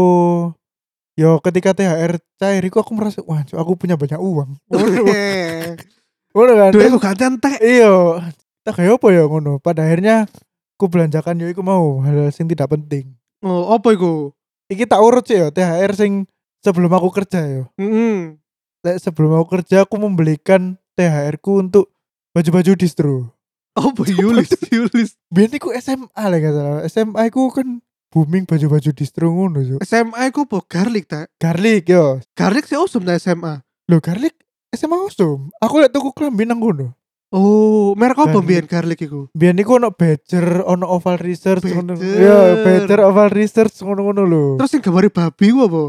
yo 1.15 1.39
ketika 1.39 1.71
THR 1.77 2.19
cair 2.41 2.63
iku 2.67 2.83
aku 2.83 2.91
merasa 2.99 3.23
wah 3.23 3.45
aku 3.45 3.73
punya 3.79 3.95
banyak 3.95 4.19
uang. 4.19 4.59
Ngono 6.35 6.53
kan. 6.59 6.71
Duit 6.75 6.91
aku 6.91 6.99
gak 6.99 7.23
entek. 7.23 7.63
Iya. 7.63 8.25
Tak 8.67 8.81
kayak 8.81 8.99
apa 8.99 9.07
ya 9.15 9.23
ngono. 9.29 9.63
Pada 9.63 9.87
akhirnya 9.87 10.27
aku 10.75 10.91
belanjakan 10.91 11.39
yo 11.39 11.47
iku 11.47 11.63
mau 11.63 12.03
hal 12.03 12.33
sing 12.35 12.51
tidak 12.51 12.75
penting. 12.75 13.15
Oh, 13.45 13.71
apa 13.71 13.95
iku? 13.95 14.35
Iki 14.67 14.89
tak 14.89 15.05
urut 15.05 15.23
sih 15.29 15.39
yo 15.39 15.55
THR 15.55 15.93
sing 15.95 16.27
sebelum 16.65 16.91
aku 16.91 17.13
kerja 17.15 17.45
yo. 17.47 17.63
Heeh. 17.79 18.35
Lek 18.83 18.97
sebelum 18.99 19.39
aku 19.39 19.61
kerja 19.61 19.87
aku 19.87 19.95
membelikan 20.01 20.81
THR 20.99 21.39
ku 21.39 21.63
untuk 21.63 21.95
baju-baju 22.35 22.73
distro. 22.75 23.34
Apa 23.81 24.03
Yulis? 24.07 24.51
Yulis. 24.71 25.19
Biar 25.35 25.51
iku 25.51 25.75
SMA 25.75 26.09
lah 26.15 26.39
gak 26.39 26.55
salah. 26.55 26.79
SMA 26.87 27.23
ku 27.35 27.51
kan 27.51 27.83
booming 28.15 28.47
baju-baju 28.47 28.91
distro 28.95 29.35
ngono 29.35 29.59
Cuk. 29.67 29.81
SMA 29.83 30.31
ku 30.31 30.47
apa 30.47 30.63
garlic 30.71 31.11
ta? 31.11 31.27
Garlic 31.43 31.91
yo. 31.91 32.23
Garlic 32.39 32.71
sih 32.71 32.79
awesome 32.79 33.03
ta 33.03 33.19
SMA. 33.19 33.67
Loh 33.91 33.99
garlic 33.99 34.39
SMA 34.71 34.95
awesome. 34.95 35.51
Aku 35.59 35.83
liat 35.83 35.91
tuku 35.91 36.15
klambi 36.15 36.47
nang 36.47 36.63
kono. 36.63 36.95
Oh, 37.35 37.99
merek 37.99 38.15
apa 38.15 38.39
mbiyen 38.39 38.71
garlic 38.71 39.11
iku? 39.11 39.27
Biar 39.35 39.59
niku 39.59 39.75
ono 39.75 39.91
Badger, 39.91 40.63
ono 40.71 40.87
Oval 40.87 41.19
Research 41.19 41.67
ngono. 41.67 41.99
Badger. 41.99 42.23
Ya, 42.23 42.39
Badger 42.63 43.01
Oval 43.11 43.27
Research 43.35 43.75
ngono-ngono 43.83 44.23
lho. 44.23 44.45
Terus 44.63 44.79
yang 44.79 44.83
gambare 44.87 45.11
babi 45.11 45.51
ku 45.51 45.67
apa? 45.67 45.85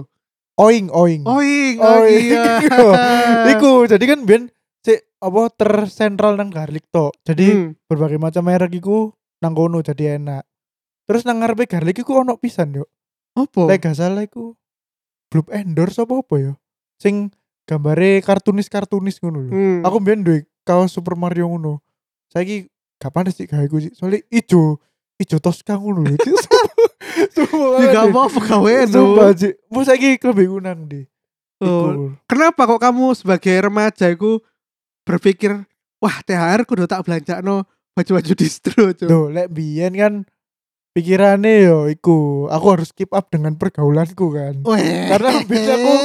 Oing, 0.57 0.89
oing. 0.89 1.21
Oing, 1.27 1.75
Oh, 1.83 2.01
oh 2.01 2.03
iya. 2.09 2.63
Iku 3.53 3.85
jadi 3.85 4.01
kan 4.09 4.25
biar 4.25 4.49
si 4.85 4.93
apa 5.17 5.41
tersentral 5.49 6.37
nang 6.37 6.53
garlic 6.53 6.85
tok. 6.93 7.17
Jadi 7.25 7.47
Hmm. 7.49 7.69
berbagai 7.89 8.21
macam 8.21 8.45
merek 8.45 8.77
iku 8.77 9.09
nang 9.41 9.57
kono 9.57 9.81
jadi 9.81 10.21
enak. 10.21 10.45
Terus 11.09 11.25
nang 11.25 11.41
ngarepe 11.41 11.65
garlic 11.65 12.05
iku 12.05 12.21
ono 12.21 12.37
pisan 12.37 12.77
yo. 12.77 12.85
Apa? 13.33 13.65
Lek 13.65 13.81
gak 13.81 13.97
salah 13.97 14.21
iku 14.21 14.53
Blue 15.33 15.43
Endorse 15.49 16.05
apa 16.05 16.21
apa 16.21 16.35
ya? 16.37 16.53
Sing 17.01 17.33
gambare 17.65 18.21
kartunis-kartunis 18.21 19.17
ngono 19.19 19.49
lho. 19.49 19.51
Hmm. 19.51 19.79
Aku 19.81 19.97
mbiyen 19.97 20.21
duwe 20.21 20.45
kaos 20.61 20.93
Super 20.93 21.17
Mario 21.17 21.49
ngono. 21.49 21.81
Saiki 22.29 22.69
gak 23.01 23.09
panas 23.09 23.33
sih 23.33 23.49
gawe 23.49 23.65
sih. 23.81 23.91
Soalnya 23.97 24.21
ijo, 24.29 24.77
ijo 25.17 25.37
Tosca 25.41 25.81
ngono 25.81 26.05
lho. 26.05 26.15
Ya 27.55 27.87
gak 27.91 28.05
apa-apa 28.11 28.39
gawe. 28.43 28.73
Sumpah, 28.87 29.31
Cik. 29.31 29.71
Mu 29.71 29.81
saiki 29.81 30.19
lebih 30.19 30.47
kunang 30.51 30.87
di. 30.87 31.07
Oh. 31.63 32.11
Kenapa 32.27 32.67
kok 32.67 32.83
kamu 32.83 33.15
sebagai 33.15 33.55
remaja 33.63 34.11
iku 34.11 34.43
berpikir 35.05 35.53
wah 36.01 36.17
THR 36.25 36.65
kudu 36.65 36.89
tak 36.89 37.05
belanjakno 37.05 37.63
baju-baju 37.95 38.33
distro 38.41 38.91
cuy. 38.91 39.07
Tuh, 39.07 39.31
lek 39.31 39.47
biyen 39.53 39.93
kan 39.95 40.13
pikirannya 40.95 41.67
yo 41.67 41.77
iku, 41.91 42.47
aku 42.47 42.65
harus 42.71 42.89
keep 42.95 43.11
up 43.11 43.27
dengan 43.31 43.55
pergaulanku 43.55 44.31
kan. 44.31 44.63
Weh. 44.63 45.07
Karena 45.11 45.43
bisa 45.43 45.73
aku- 45.75 46.03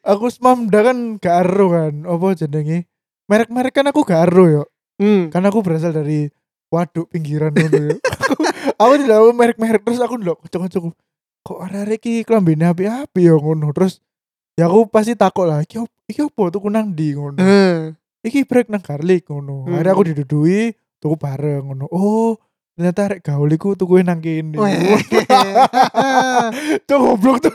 Aku 0.00 0.26
semamda 0.32 0.80
kan 0.80 1.20
gak 1.20 1.44
ero 1.48 1.66
kan, 1.72 1.94
apa 2.08 2.26
jenenge? 2.36 2.88
Merek-merek 3.28 3.72
kan 3.76 3.86
aku 3.88 4.00
gak 4.04 4.32
ero 4.32 4.44
yo. 4.48 4.62
Hmm. 4.96 5.28
Karena 5.28 5.48
aku 5.52 5.60
berasal 5.60 5.92
dari 5.92 6.28
waduk 6.72 7.12
pinggiran 7.12 7.52
yo. 7.56 7.96
aku, 8.24 8.34
aku 8.80 8.92
tidak 9.00 9.16
tahu 9.20 9.28
merek-merek 9.36 9.82
terus 9.84 10.00
aku 10.00 10.16
ndelok 10.16 10.40
kocok-kocok. 10.44 10.82
Kok 11.40 11.58
arek 11.64 12.00
iki 12.04 12.24
api-api 12.24 13.20
yo 13.20 13.36
ngono. 13.40 13.72
Terus 13.76 14.00
ya 14.56 14.68
aku 14.68 14.88
pasti 14.88 15.16
takut 15.16 15.48
lah, 15.48 15.64
iki 15.64 15.80
iki 16.08 16.20
opo 16.24 16.48
tuku 16.48 16.68
nang 16.72 16.92
ndi 16.96 17.12
ngono. 17.16 17.40
Eh. 17.40 17.92
Iki 18.20 18.44
break 18.44 18.68
nang 18.68 18.84
garlic 18.84 19.24
ngono. 19.28 19.64
Hmm. 19.64 19.76
Akhirnya 19.76 19.92
aku 19.96 20.04
didudui 20.12 20.76
tuku 21.00 21.16
bareng 21.16 21.72
ngono. 21.72 21.88
Oh, 21.88 22.36
ternyata 22.76 23.08
arek 23.08 23.24
gaul 23.24 23.48
iku 23.48 23.72
tuku 23.72 24.04
nang 24.04 24.20
kene. 24.20 24.56
Tuh 26.88 26.98
goblok 27.00 27.40
tuh. 27.40 27.52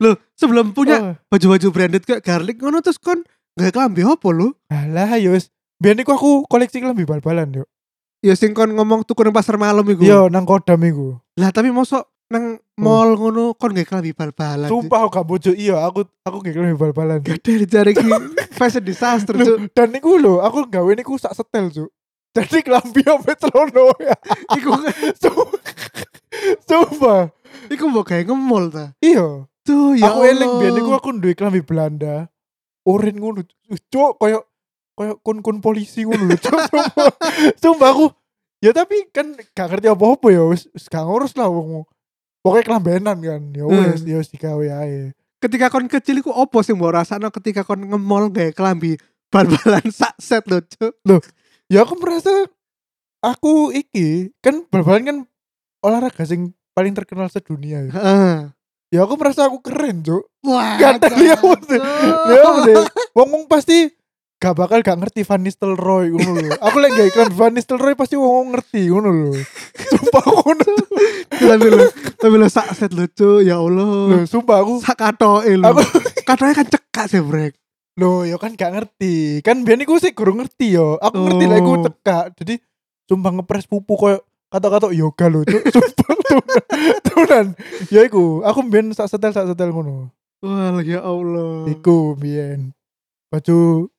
Loh, 0.00 0.16
sebelum 0.32 0.72
punya 0.72 0.96
Oh, 1.00 1.12
baju-baju 1.28 1.66
branded 1.68 2.08
kayak 2.08 2.24
garlic 2.24 2.56
ngono 2.56 2.80
terus 2.80 2.96
kon 2.96 3.20
gak 3.60 3.76
kelambi 3.76 4.00
apa 4.00 4.28
lo? 4.32 4.56
Alah 4.72 5.20
yo 5.20 5.36
wis. 5.36 5.52
Biyen 5.76 6.00
iku 6.00 6.16
aku 6.16 6.30
koleksi 6.48 6.80
klambi 6.80 7.04
bal-balan 7.04 7.52
yo. 7.52 7.64
Ya 8.24 8.32
sing 8.36 8.56
kon 8.56 8.72
ngomong 8.72 9.04
tuku 9.04 9.20
nang 9.20 9.36
pasar 9.36 9.60
malam 9.60 9.84
iku. 9.84 10.00
Yo 10.00 10.32
nang 10.32 10.48
kodam 10.48 10.80
iku. 10.80 11.20
Lah 11.36 11.52
tapi 11.52 11.68
mosok 11.68 12.08
nang 12.30 12.62
mall 12.78 13.18
ngono 13.18 13.58
kon 13.58 13.74
gak 13.74 13.90
kelambi 13.90 14.14
bal-balan. 14.14 14.70
Sumpah 14.70 15.02
aku 15.02 15.10
gak 15.18 15.26
bojo 15.26 15.50
iya 15.50 15.82
aku 15.82 16.06
aku 16.22 16.46
gak 16.46 16.54
klambi 16.54 16.78
bal-balan. 16.78 17.18
Gak 17.26 17.42
ada 17.42 17.66
jari 17.66 17.92
ki 17.92 18.06
fashion 18.58 18.86
disaster 18.86 19.34
cuy. 19.34 19.66
Dan 19.74 19.90
niku 19.90 20.14
lho, 20.14 20.38
aku 20.38 20.70
gawe 20.70 20.90
niku 20.94 21.18
sak 21.18 21.34
setel, 21.34 21.74
Cuk. 21.74 21.90
Jadi 22.30 22.62
klambi 22.62 23.02
sampe 23.02 23.34
celono 23.34 23.90
ya. 23.98 24.14
Iku 24.56 24.70
Sumpah. 26.70 27.34
Iku 27.66 27.84
mbok 27.90 28.06
gawe 28.14 28.22
nge-mall 28.22 28.70
ta. 28.70 28.94
Iya. 29.02 29.50
Tuh 29.66 29.98
ya 29.98 30.14
aku 30.14 30.22
eling 30.22 30.52
biyen 30.62 30.72
niku 30.78 30.90
aku 30.94 31.10
duwe 31.18 31.34
klambi 31.34 31.66
Belanda. 31.66 32.30
Oren 32.86 33.18
ngono. 33.18 33.42
Cuk, 33.90 34.22
koyo 34.22 34.46
koyo 34.94 35.18
kun-kun 35.26 35.58
polisi 35.58 36.06
ngono 36.06 36.30
lho. 36.30 36.38
Cuk, 36.38 36.54
Sumpah. 37.62 37.90
Aku 37.90 38.14
Ya 38.60 38.76
tapi 38.76 39.08
kan 39.08 39.32
gak 39.56 39.72
ngerti 39.72 39.88
apa-apa 39.88 40.28
ya 40.28 40.44
wis 40.44 40.68
gak 40.92 41.08
ngurus 41.08 41.32
lah 41.32 41.48
wong. 41.48 41.88
Pokoknya 42.40 42.64
kelambenan 42.64 43.16
kan. 43.20 43.42
Ya 43.52 43.64
wis, 43.68 44.00
ya 44.04 44.16
wis 44.20 44.32
digawe 44.32 44.66
ae. 44.84 45.12
ketika 45.40 45.72
kon 45.72 45.88
kecil 45.88 46.20
iku 46.20 46.36
opo 46.36 46.60
sing 46.60 46.76
mbok 46.76 47.00
rasakno 47.00 47.32
ketika 47.32 47.64
kon 47.64 47.80
nge-mall 47.80 48.28
gawe 48.28 48.52
kelambi 48.52 49.00
bal-balan 49.32 49.88
sak 49.98 50.12
set 50.20 50.44
lho 50.44 50.60
cuy. 50.60 50.92
Ya 51.72 51.88
aku 51.88 51.96
merasa 51.96 52.28
aku 53.24 53.72
iki 53.72 54.36
kan 54.44 54.68
bal-balan 54.68 55.02
kan 55.08 55.16
olahraga 55.80 56.28
sing 56.28 56.52
paling 56.76 56.92
terkenal 56.92 57.32
sedunia 57.32 57.88
ya. 57.88 57.92
Heeh. 57.92 58.36
Ya 58.90 59.06
aku 59.06 59.14
merasa 59.14 59.46
aku 59.46 59.62
keren, 59.62 60.02
Cuk. 60.02 60.26
Wah. 60.42 60.74
Gak 60.74 60.98
ada 60.98 61.14
lihat, 61.14 61.38
maksudnya. 61.38 61.78
Ya. 62.26 62.82
Wong 63.14 63.28
wong 63.30 63.44
pasti 63.46 63.86
gak 64.40 64.56
bakal 64.56 64.80
gak 64.80 64.96
ngerti 64.96 65.20
Van 65.22 65.38
Nistelrooy 65.38 66.08
ngono 66.10 66.32
lho. 66.34 66.48
Aku 66.58 66.76
lek 66.76 66.90
gak 66.90 67.08
iklan 67.08 67.30
Van 67.30 67.52
Nistelrooy 67.52 67.92
pasti 67.92 68.16
wong 68.16 68.50
ngerti 68.50 68.88
ngono 68.88 69.10
lho. 69.12 69.32
Sumpah 69.76 70.24
ngono. 70.24 70.72
tapi 71.30 71.66
lo 71.68 71.84
tapi 72.16 72.34
lo 72.36 72.46
sak 72.46 72.72
set 72.72 72.90
lucu 72.90 73.40
ya 73.40 73.56
Allah 73.56 73.84
Lho, 74.10 74.18
sumpah 74.24 74.60
aku 74.60 74.80
sak 74.80 74.92
katoke 74.94 75.52
lo 75.54 75.64
Aku- 75.70 75.88
katoke 76.22 76.52
kan 76.52 76.66
cekak 76.66 77.06
sih 77.06 77.20
brek 77.20 77.54
Loh, 77.94 78.24
ya 78.24 78.36
kan 78.36 78.56
gak 78.56 78.72
ngerti. 78.72 79.44
Kan 79.44 79.60
biyen 79.60 79.84
iku 79.84 80.00
sih 80.00 80.16
kurang 80.16 80.40
ngerti 80.40 80.72
yo. 80.72 80.96
Aku 80.96 81.20
ngerti 81.20 81.44
lah 81.44 81.58
iku 81.58 81.70
Oh. 81.70 81.84
teka. 81.84 82.32
Jadi 82.32 82.56
sumpah 83.04 83.28
ngepres 83.30 83.68
pupu 83.68 83.92
koyo 83.92 84.24
kata-kata 84.48 84.88
yoga 84.90 85.28
lho, 85.28 85.44
Cuk. 85.44 85.60
Sumpah 85.74 86.08
tunan. 86.16 86.64
Tunan. 87.04 87.46
Ya 87.92 88.00
iku, 88.00 88.40
aku 88.40 88.64
biyen 88.64 88.96
sak 88.96 89.04
setel 89.06 89.30
sak 89.30 89.44
setel 89.46 89.68
ngono. 89.68 90.08
wah 90.40 90.80
ya 90.80 91.04
Allah 91.04 91.68
Iku 91.68 92.16
biyen. 92.16 92.72
Baju 93.28 93.90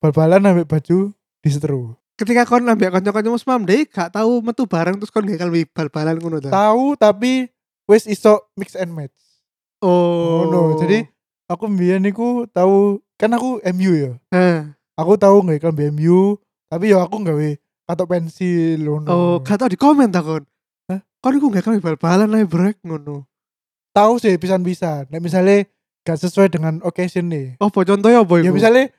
bal-balan 0.00 0.40
ambek 0.42 0.66
baju 0.66 1.12
diseteru. 1.40 1.94
ketika 2.16 2.44
kon 2.44 2.64
ambek 2.64 2.92
kanca-kancamu 2.92 3.36
semam 3.36 3.64
deh 3.64 3.84
gak 3.84 4.12
tahu 4.12 4.40
metu 4.40 4.64
bareng 4.64 4.96
terus 5.00 5.08
kon 5.08 5.24
gak 5.24 5.40
kalwi 5.40 5.64
bal-balan 5.68 6.16
ngono 6.16 6.36
ta 6.40 6.48
Tahu 6.52 6.96
tapi 6.96 7.48
wis 7.84 8.04
iso 8.04 8.48
mix 8.56 8.76
and 8.76 8.92
match. 8.92 9.16
oh 9.80 10.44
Ngono. 10.44 10.76
Jadi 10.78 11.04
aku 11.46 11.64
biyen 11.68 12.04
iku 12.04 12.44
tahu 12.48 13.00
kan 13.16 13.32
aku 13.32 13.60
MU 13.72 13.92
ya. 13.92 14.12
Heh. 14.32 14.68
Aku 14.96 15.16
tahu 15.16 15.40
nggak 15.40 15.64
iklan 15.64 15.72
BMU, 15.72 16.36
tapi 16.68 16.92
ya 16.92 17.00
aku 17.00 17.24
gawe 17.24 17.50
katok 17.88 18.06
pensil 18.06 18.80
ngono. 18.84 19.08
oh 19.08 19.34
gak 19.40 19.56
tau 19.58 19.68
di 19.68 19.80
komen 19.80 20.12
ta 20.12 20.20
kon 20.20 20.44
Hah? 20.86 21.00
kon 21.18 21.34
iku 21.34 21.48
gak 21.48 21.64
kalwi 21.64 21.80
bal-balan 21.80 22.36
ae 22.36 22.44
brek 22.44 22.80
ngono 22.84 23.24
tahu 23.90 24.20
sih 24.22 24.36
pisan-pisan. 24.36 25.08
Nek 25.10 25.18
misalnya 25.18 25.64
gak 26.04 26.20
sesuai 26.20 26.52
dengan 26.52 26.78
occasion 26.84 27.26
nih. 27.26 27.56
apa 27.58 27.80
contohnya 27.82 28.22
apa 28.22 28.34
iku 28.38 28.46
Ya 28.46 28.52
misalnya 28.52 28.92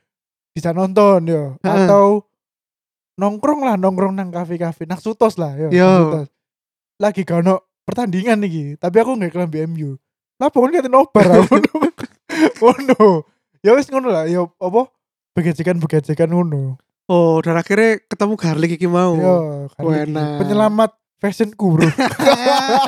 bisa 0.52 0.70
nonton 0.76 1.24
ya 1.24 1.56
Heeh. 1.64 1.88
atau 1.88 2.28
nongkrong 3.16 3.60
lah 3.64 3.76
nongkrong 3.80 4.12
nang 4.16 4.28
kafe-kafe 4.28 4.84
nang 4.84 5.00
sutos 5.00 5.36
lah 5.40 5.56
ya. 5.56 5.68
Yo. 5.72 5.88
nang 5.88 6.00
Sutos. 6.06 6.28
Lagi 7.00 7.24
gak 7.24 7.44
ono 7.44 7.64
pertandingan 7.82 8.40
nih 8.44 8.76
tapi 8.76 8.96
aku 9.00 9.16
nggak 9.16 9.32
iklan 9.32 9.50
BMU. 9.50 9.90
Lah 10.40 10.48
pokoknya 10.52 10.84
kita 10.84 10.90
nobar 10.92 11.24
ngono. 11.28 11.72
Ngono. 12.62 13.26
Ya 13.62 13.76
wis 13.76 13.86
ngono 13.92 14.08
lah 14.10 14.26
ya 14.26 14.42
apa 14.42 14.90
begejekan-begejekan 15.32 16.28
ngono. 16.28 16.76
oh 17.10 17.42
dan 17.42 17.58
akhirnya 17.58 17.98
ketemu 18.06 18.34
garlic 18.38 18.70
iki 18.78 18.86
mau 18.86 19.12
enak. 19.76 20.38
penyelamat 20.38 20.90
fashionku, 21.18 21.76
Bro. 21.76 21.90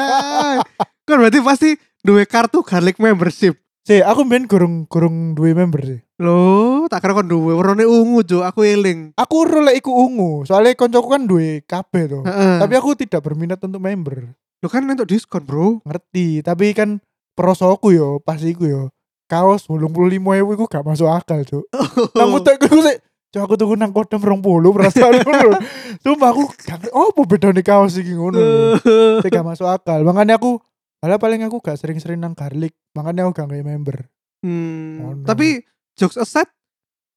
kan 1.06 1.16
berarti 1.18 1.40
pasti 1.44 1.70
duwe 2.00 2.24
kartu 2.24 2.62
garlic 2.62 2.96
membership 3.02 3.58
sih, 3.84 4.00
aku 4.00 4.24
main 4.24 4.48
gurung 4.48 4.88
gurung 4.88 5.36
duwe 5.36 5.52
member 5.52 5.82
sih. 5.84 6.00
Loh, 6.22 6.86
tak 6.86 7.02
kira 7.02 7.10
kon 7.10 7.26
duwe 7.26 7.58
warnane 7.58 7.82
ungu, 7.88 8.22
Jo. 8.22 8.46
Aku 8.46 8.62
eling. 8.62 9.10
Aku 9.18 9.42
role 9.42 9.74
iku 9.74 9.90
ungu, 9.90 10.46
soalnya 10.46 10.78
koncoku 10.78 11.08
kan 11.10 11.26
duwe 11.26 11.66
kabeh 11.66 12.06
to. 12.06 12.20
Heeh. 12.22 12.62
Tapi 12.62 12.74
aku 12.78 12.94
tidak 12.94 13.26
berminat 13.26 13.58
untuk 13.58 13.82
member. 13.82 14.30
Lo 14.62 14.70
kan 14.70 14.86
untuk 14.86 15.10
diskon, 15.10 15.42
Bro. 15.42 15.82
Ngerti, 15.82 16.40
tapi 16.46 16.70
kan 16.70 17.02
perosoku 17.34 17.90
yo, 17.90 18.22
pas 18.22 18.38
iku 18.38 18.64
yo. 18.66 18.82
Kaos 19.26 19.66
85.000 19.66 20.54
iku 20.54 20.64
gak 20.70 20.84
masuk 20.86 21.10
akal, 21.10 21.42
Cuk. 21.42 21.64
Nang 22.14 22.30
mutek 22.30 22.60
iku 22.60 22.78
sik 22.84 23.00
Cuk 23.34 23.42
aku 23.50 23.54
tuku 23.58 23.74
nang 23.74 23.90
kodam 23.90 24.22
20 24.22 24.38
perasaan 24.70 25.18
ngono. 25.24 25.58
Sumpah 25.98 26.30
aku 26.30 26.44
gak 26.62 26.94
oh, 26.94 27.10
apa 27.10 27.22
bedane 27.26 27.64
kaos 27.66 27.98
iki 27.98 28.14
ngono. 28.14 28.38
Sik 29.24 29.32
gak 29.34 29.42
masuk 29.42 29.66
akal. 29.66 30.06
Makanya 30.06 30.38
aku 30.38 30.62
Malah 31.04 31.20
paling 31.20 31.44
aku 31.44 31.60
gak 31.60 31.76
sering-sering 31.76 32.16
nang 32.16 32.32
garlic, 32.32 32.72
makanya 32.96 33.28
aku 33.28 33.36
gak 33.36 33.52
member. 33.52 34.08
Hmm, 34.40 35.04
Oh, 35.04 35.12
no. 35.12 35.28
Tapi 35.28 35.60
jokes 35.94 36.18
aside, 36.18 36.50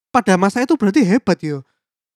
pada 0.09 0.37
masa 0.37 0.61
itu 0.61 0.73
berarti 0.77 1.03
hebat 1.03 1.37
yo. 1.41 1.61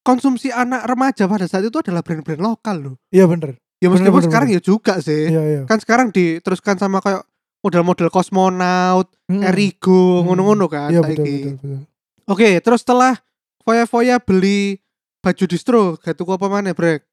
Konsumsi 0.02 0.50
anak 0.50 0.90
remaja 0.90 1.30
pada 1.30 1.46
saat 1.46 1.62
itu 1.62 1.78
adalah 1.78 2.02
brand-brand 2.02 2.42
lokal 2.42 2.76
loh. 2.82 2.96
Iya 3.14 3.30
bener. 3.30 3.62
Ya 3.78 3.90
Bener, 3.90 4.02
meskipun 4.02 4.22
bener, 4.22 4.28
sekarang 4.30 4.48
ya 4.50 4.62
juga 4.62 4.94
sih. 5.02 5.30
Iya 5.30 5.42
iya. 5.46 5.62
Kan 5.70 5.78
sekarang 5.78 6.10
diteruskan 6.10 6.78
sama 6.82 7.02
kayak 7.02 7.22
model-model 7.62 8.10
kosmonaut, 8.10 9.10
Mm. 9.30 9.46
Erigo, 9.46 10.22
Hmm. 10.22 10.34
ngono-ngono 10.34 10.66
kan. 10.66 10.90
Iya 10.90 11.02
betul, 11.06 11.26
betul 11.26 11.54
betul. 11.58 11.80
Oke, 12.26 12.50
terus 12.60 12.82
setelah 12.82 13.22
foya-foya 13.62 14.18
beli 14.18 14.82
baju 15.22 15.46
distro, 15.46 15.82
gak 16.02 16.18
tuku 16.18 16.34
apa 16.34 16.50
mana, 16.50 16.74
Brek? 16.74 17.06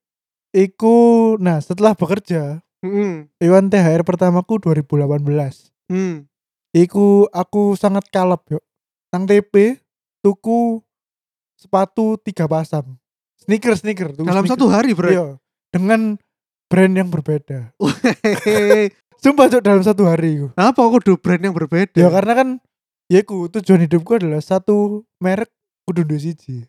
Iku 0.51 1.37
nah 1.37 1.61
setelah 1.61 1.93
bekerja 1.93 2.65
Hmm. 2.81 3.29
Iwan 3.37 3.69
THR 3.69 4.01
pertamaku 4.01 4.63
2018 4.63 5.69
Hmm. 5.87 6.25
Iku 6.71 7.29
aku 7.29 7.75
sangat 7.75 8.09
kalap 8.09 8.49
yuk 8.49 8.65
Nang 9.09 9.25
TP 9.25 9.81
Tuku 10.21 10.85
Sepatu 11.57 12.21
tiga 12.21 12.45
pasang 12.45 12.97
Sneaker 13.41 13.75
sneaker 13.75 14.13
tuku 14.13 14.27
Dalam 14.29 14.45
sneaker. 14.45 14.61
satu 14.61 14.67
hari, 14.69 14.93
Brek. 14.93 15.13
Iya 15.17 15.27
Dengan 15.73 16.17
brand 16.69 16.93
yang 16.93 17.09
berbeda. 17.09 17.73
Sumpah 19.19 19.49
Cuk 19.49 19.65
dalam 19.65 19.81
satu 19.81 20.05
hari 20.05 20.37
iku. 20.37 20.49
Apa 20.53 20.81
kudu 20.85 21.17
brand 21.17 21.41
yang 21.41 21.57
berbeda? 21.57 21.97
Ya 21.97 22.09
karena 22.09 22.33
kan 22.37 22.49
Ya 23.09 23.25
iku 23.25 23.49
tujuan 23.49 23.89
hidupku 23.89 24.21
adalah 24.21 24.41
Satu 24.41 25.03
merek 25.19 25.49
Kudu 25.89 26.05
dua 26.05 26.21
siji 26.21 26.69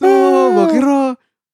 Tuh, 0.00 0.44
mbok 0.52 0.68
kira 0.70 1.00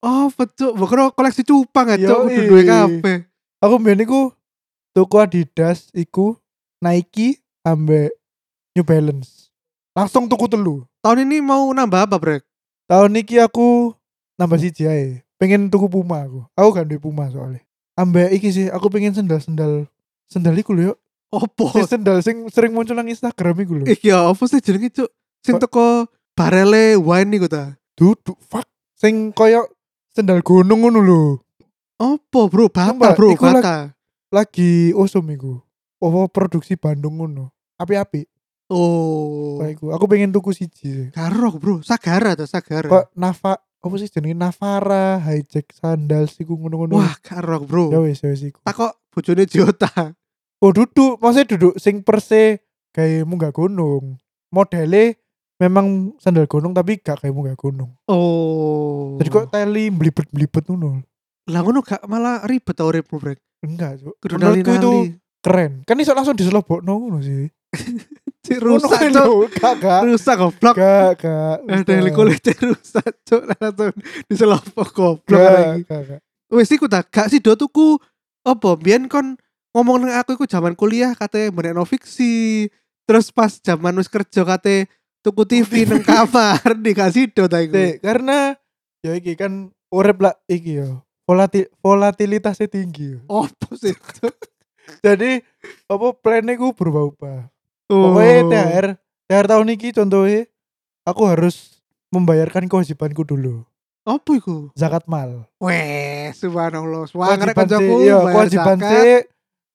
oh, 0.03 0.27
betul. 0.31 0.75
Mbok 0.75 0.89
kira 0.89 1.05
koleksi 1.11 1.43
cupang 1.43 1.87
aja 1.91 2.07
Yoi. 2.07 2.19
kudu 2.27 2.41
duwe 2.47 2.63
kabeh. 2.65 3.17
Aku 3.59 3.75
mbien 3.79 3.99
iku 4.01 4.31
Tuku 4.91 5.17
Adidas 5.19 5.91
Iku 5.91 6.39
Nike 6.79 7.43
Ambek 7.65 8.13
New 8.77 8.85
Balance 8.85 9.49
Langsung 9.97 10.29
tuku 10.29 10.47
telu 10.47 10.85
Tahun 11.01 11.25
ini 11.25 11.41
mau 11.45 11.69
nambah 11.73 12.09
apa, 12.09 12.17
Brek? 12.17 12.45
tahun 12.85 13.11
niki 13.17 13.41
aku 13.41 13.97
nambah 14.37 14.59
siji 14.61 14.85
ae. 14.89 15.25
Pengen 15.41 15.69
tuku 15.73 15.89
Puma 15.89 16.25
aku. 16.25 16.41
Aku 16.57 16.69
gak 16.73 16.87
duwe 16.89 17.01
Puma 17.01 17.29
soalnya. 17.33 17.61
Ambek 17.95 18.35
iki 18.35 18.49
sih 18.51 18.67
aku 18.71 18.91
pengen 18.91 19.15
sendal-sendal 19.15 19.87
sendal 20.27 20.55
iku 20.59 20.75
lho 20.75 20.93
yuk. 20.93 20.99
Opo? 21.35 21.71
Si 21.75 21.83
sendal 21.87 22.23
sing 22.23 22.47
sering 22.51 22.75
muncul 22.75 22.95
nang 22.95 23.11
Instagram 23.11 23.55
iku 23.63 23.73
lho. 23.83 23.85
Iya, 23.91 24.31
apa 24.31 24.43
sih 24.47 24.59
jenenge, 24.63 24.91
Cuk? 24.95 25.11
Sing 25.43 25.59
teko 25.59 26.11
barele 26.35 26.99
wine 26.99 27.29
niku 27.31 27.47
ta. 27.47 27.75
Duduk 27.95 28.39
fuck 28.51 28.67
sing 28.99 29.31
koyo 29.31 29.67
sendal 30.15 30.43
gunung 30.43 30.87
ngono 30.87 31.01
lho. 31.03 31.23
Opo, 31.99 32.51
Bro? 32.51 32.71
Bata, 32.75 33.15
Bro, 33.15 33.35
iku 33.35 33.47
bata. 33.47 33.95
Lagi 34.35 34.91
osum 34.95 35.31
iku. 35.31 35.63
Apa 36.05 36.21
produksi 36.29 36.77
Bandung 36.77 37.21
ngono. 37.21 37.51
Api-api. 37.81 38.29
Oh. 38.73 39.61
Kayak 39.61 39.73
iku. 39.77 39.87
Aku 39.93 40.05
pengen 40.09 40.33
tuku 40.33 40.51
siji. 40.57 41.13
Karo, 41.13 41.57
Bro. 41.57 41.85
Sagara 41.85 42.37
ta, 42.37 42.49
Sagara. 42.49 42.89
Kok 42.89 43.17
Nava 43.17 43.61
apa 43.85 43.95
sih 44.01 44.09
jenenge 44.09 44.33
Navara 44.33 45.21
hijack 45.21 45.77
sandal 45.77 46.25
iku 46.25 46.57
ngono-ngono. 46.57 46.97
Wah, 46.97 47.13
karo, 47.21 47.61
Bro. 47.69 47.93
ya 47.93 48.01
wis 48.01 48.25
ya 48.25 48.33
wis 48.33 48.49
iku. 48.49 48.65
Tak 48.65 48.75
kok 48.81 48.93
bojone 49.13 49.45
Jota. 49.45 49.93
Oh 50.65 50.73
duduk, 50.73 51.21
maksudnya 51.21 51.53
duduk 51.53 51.77
sing 51.77 52.01
perse 52.01 52.65
kayak 52.97 53.29
munggah 53.29 53.53
gunung. 53.53 54.17
Modelnya 54.49 55.13
memang 55.61 56.17
sandal 56.17 56.49
gunung 56.49 56.73
tapi 56.73 56.97
gak 56.97 57.21
kayak 57.21 57.37
munggah 57.37 57.59
gunung. 57.61 57.93
Oh. 58.09 59.21
Jadi 59.21 59.29
kok 59.29 59.53
teli 59.53 59.93
belibet-belibet 59.93 60.65
ngono. 60.73 61.05
lah 61.45 61.61
ngono 61.61 61.85
gak 61.85 62.09
malah 62.09 62.41
ribet 62.49 62.73
tau 62.73 62.89
uripmu, 62.89 63.21
Brek. 63.21 63.37
Enggak, 63.61 64.01
Cuk. 64.01 64.17
Menurutku 64.33 64.73
itu. 64.81 64.93
Keren. 65.45 65.85
Kan 65.85 66.01
iso 66.01 66.17
langsung 66.17 66.33
diselobokno 66.33 66.97
ngono 66.97 67.21
sih. 67.21 67.53
Cik, 68.45 68.61
Ngono 68.61 68.77
rusak, 68.77 69.09
Gak, 69.57 69.75
gak. 69.81 70.01
Rusak 70.05 70.37
goblok. 70.37 70.77
Gak, 70.77 71.11
gak. 71.17 71.57
Ada 71.65 71.93
yang 71.97 72.13
kulit 72.13 72.45
rusak, 72.45 73.09
Cuk. 73.25 73.43
Langsung 73.57 73.93
diselopok 74.29 74.89
goblok. 74.93 75.81
Gak. 75.89 76.21
Wis 76.53 76.69
iku 76.69 76.85
tak 76.85 77.09
gak 77.09 77.33
sih 77.33 77.41
do 77.41 77.57
tuku 77.57 77.97
apa 78.45 78.77
biyen 78.77 79.09
kon 79.09 79.41
ngomong 79.73 80.05
nang 80.05 80.13
aku 80.21 80.37
iku 80.37 80.45
zaman 80.45 80.77
kuliah 80.77 81.17
kate 81.17 81.49
menekno 81.49 81.89
fiksi. 81.89 82.69
Terus 83.09 83.33
pas 83.33 83.49
zaman 83.65 83.97
wis 83.97 84.13
kerja 84.13 84.45
kate 84.45 84.93
tuku 85.25 85.43
TV 85.49 85.83
nang 85.89 86.05
kamar 86.05 86.77
dikasih 86.77 87.33
do 87.33 87.49
ta 87.49 87.65
iku. 87.65 87.97
Karena 88.05 88.53
ya 89.01 89.17
iki 89.17 89.41
kan 89.41 89.73
urip 89.89 90.21
lah 90.21 90.37
iki 90.53 90.85
yo. 90.85 91.01
Volatil 91.25 91.73
volatilitasnya 91.81 92.69
tinggi. 92.69 93.25
Opo 93.25 93.73
sih? 93.73 93.97
Jadi 95.05 95.41
apa 95.89 96.07
plannya 96.17 96.55
ku 96.57 96.73
berubah-ubah. 96.73 97.39
Oh. 97.93 98.13
Pokoknya 98.13 98.41
THR, 98.49 98.87
THR 99.29 99.47
tahun 99.49 99.67
ini 99.77 99.89
contohnya 99.93 100.41
aku 101.05 101.23
harus 101.29 101.81
membayarkan 102.09 102.71
kewajibanku 102.71 103.27
dulu. 103.27 103.65
Apa 104.05 104.37
iku? 104.37 104.69
Zakat 104.77 105.09
mal. 105.09 105.49
Weh, 105.61 106.29
subhanallah. 106.37 107.09
Kewajiban 107.09 107.57
kancaku. 107.57 107.95
iya, 108.05 108.21
kewajiban 108.21 108.79
zakat. 108.81 108.91
sih. 108.93 109.13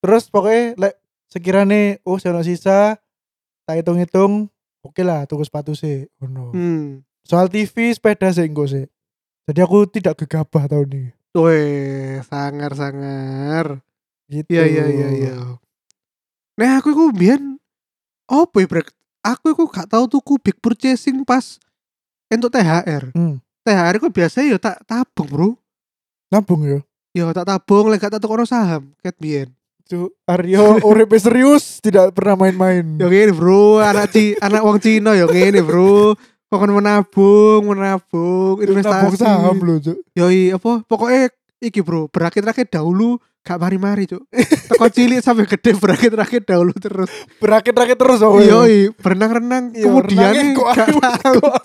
Terus 0.00 0.24
pokoknya 0.30 0.64
lek 0.78 0.94
sekiranya 1.30 1.98
oh 2.06 2.16
saya 2.18 2.42
sisa 2.46 2.98
tak 3.66 3.76
hitung-hitung 3.78 4.50
oke 4.86 5.02
lah 5.02 5.26
tuku 5.26 5.42
sepatu 5.42 5.74
sih. 5.74 6.06
ngono. 6.22 6.54
Hmm. 6.54 7.02
Soal 7.26 7.50
TV 7.50 7.90
sepeda 7.90 8.30
sih 8.30 8.46
engko 8.46 8.70
sih. 8.70 8.86
Jadi 9.50 9.60
aku 9.66 9.82
tidak 9.90 10.14
gegabah 10.22 10.70
tahun 10.70 10.88
ini. 10.94 11.10
Weh, 11.34 12.22
sangar-sangar. 12.26 13.82
Gitu. 14.30 14.46
Iya 14.54 14.64
iya 14.70 14.84
iya 14.86 15.08
iya. 15.10 15.34
Nah 16.54 16.78
aku 16.78 16.94
iku 16.94 17.10
biyen 17.10 17.58
opo 18.30 18.62
ya 18.62 18.70
brek 18.70 18.94
aku 19.26 19.52
iku 19.52 19.66
gak 19.66 19.90
tahu 19.90 20.06
tuku 20.06 20.38
big 20.38 20.56
purchasing 20.62 21.26
pas 21.26 21.58
untuk 22.30 22.54
THR. 22.54 23.10
Hmm. 23.12 23.42
THR 23.66 23.94
ku 23.98 24.08
biasanya 24.08 24.56
ya 24.56 24.58
tak 24.62 24.76
tabung, 24.86 25.28
Bro. 25.28 25.48
Nabung 26.30 26.62
ya. 26.62 26.80
Ya 27.10 27.26
tak 27.34 27.50
tabung 27.50 27.90
lek 27.90 28.00
gak 28.00 28.16
tak 28.16 28.22
tukono 28.22 28.46
saham 28.46 28.94
ket 29.02 29.18
biyen. 29.18 29.50
Cuk, 29.90 30.14
Aryo 30.22 30.78
uripe 30.86 31.18
serius 31.18 31.82
tidak 31.82 32.14
pernah 32.14 32.38
main-main. 32.38 32.86
Ya 32.94 33.10
ngene, 33.10 33.34
Bro, 33.34 33.82
anak 33.82 34.14
ci 34.14 34.32
anak 34.46 34.62
wong 34.62 34.78
Cina 34.78 35.18
ya 35.18 35.26
ngene, 35.26 35.66
Bro. 35.66 36.14
Pokoknya 36.46 36.78
menabung, 36.78 37.62
menabung, 37.74 38.62
investasi. 38.62 38.86
Nabung 38.86 39.18
saham 39.18 39.58
lho, 39.58 39.74
Cuk. 39.82 39.98
Yoi 40.14 40.54
apa 40.54 40.86
pokoknya 40.86 41.34
iki 41.60 41.80
bro 41.80 42.08
berakit-rakit 42.08 42.66
dahulu 42.66 43.16
gak 43.40 43.56
mari-mari 43.56 44.04
cuk 44.04 44.24
teko 44.68 44.86
cilik 44.86 45.20
sampai 45.20 45.44
gede 45.46 45.72
berakit-rakit 45.74 46.42
dahulu 46.42 46.72
terus 46.74 47.08
Berakit-rakit 47.36 47.96
terus 47.96 48.20
oh. 48.20 48.36
yoi 48.36 48.88
berenang-renang 48.94 49.72
Iya, 49.72 49.84
kemudian 49.86 50.32
kok 50.52 50.66
gak 50.70 50.88
kok- 51.34 51.64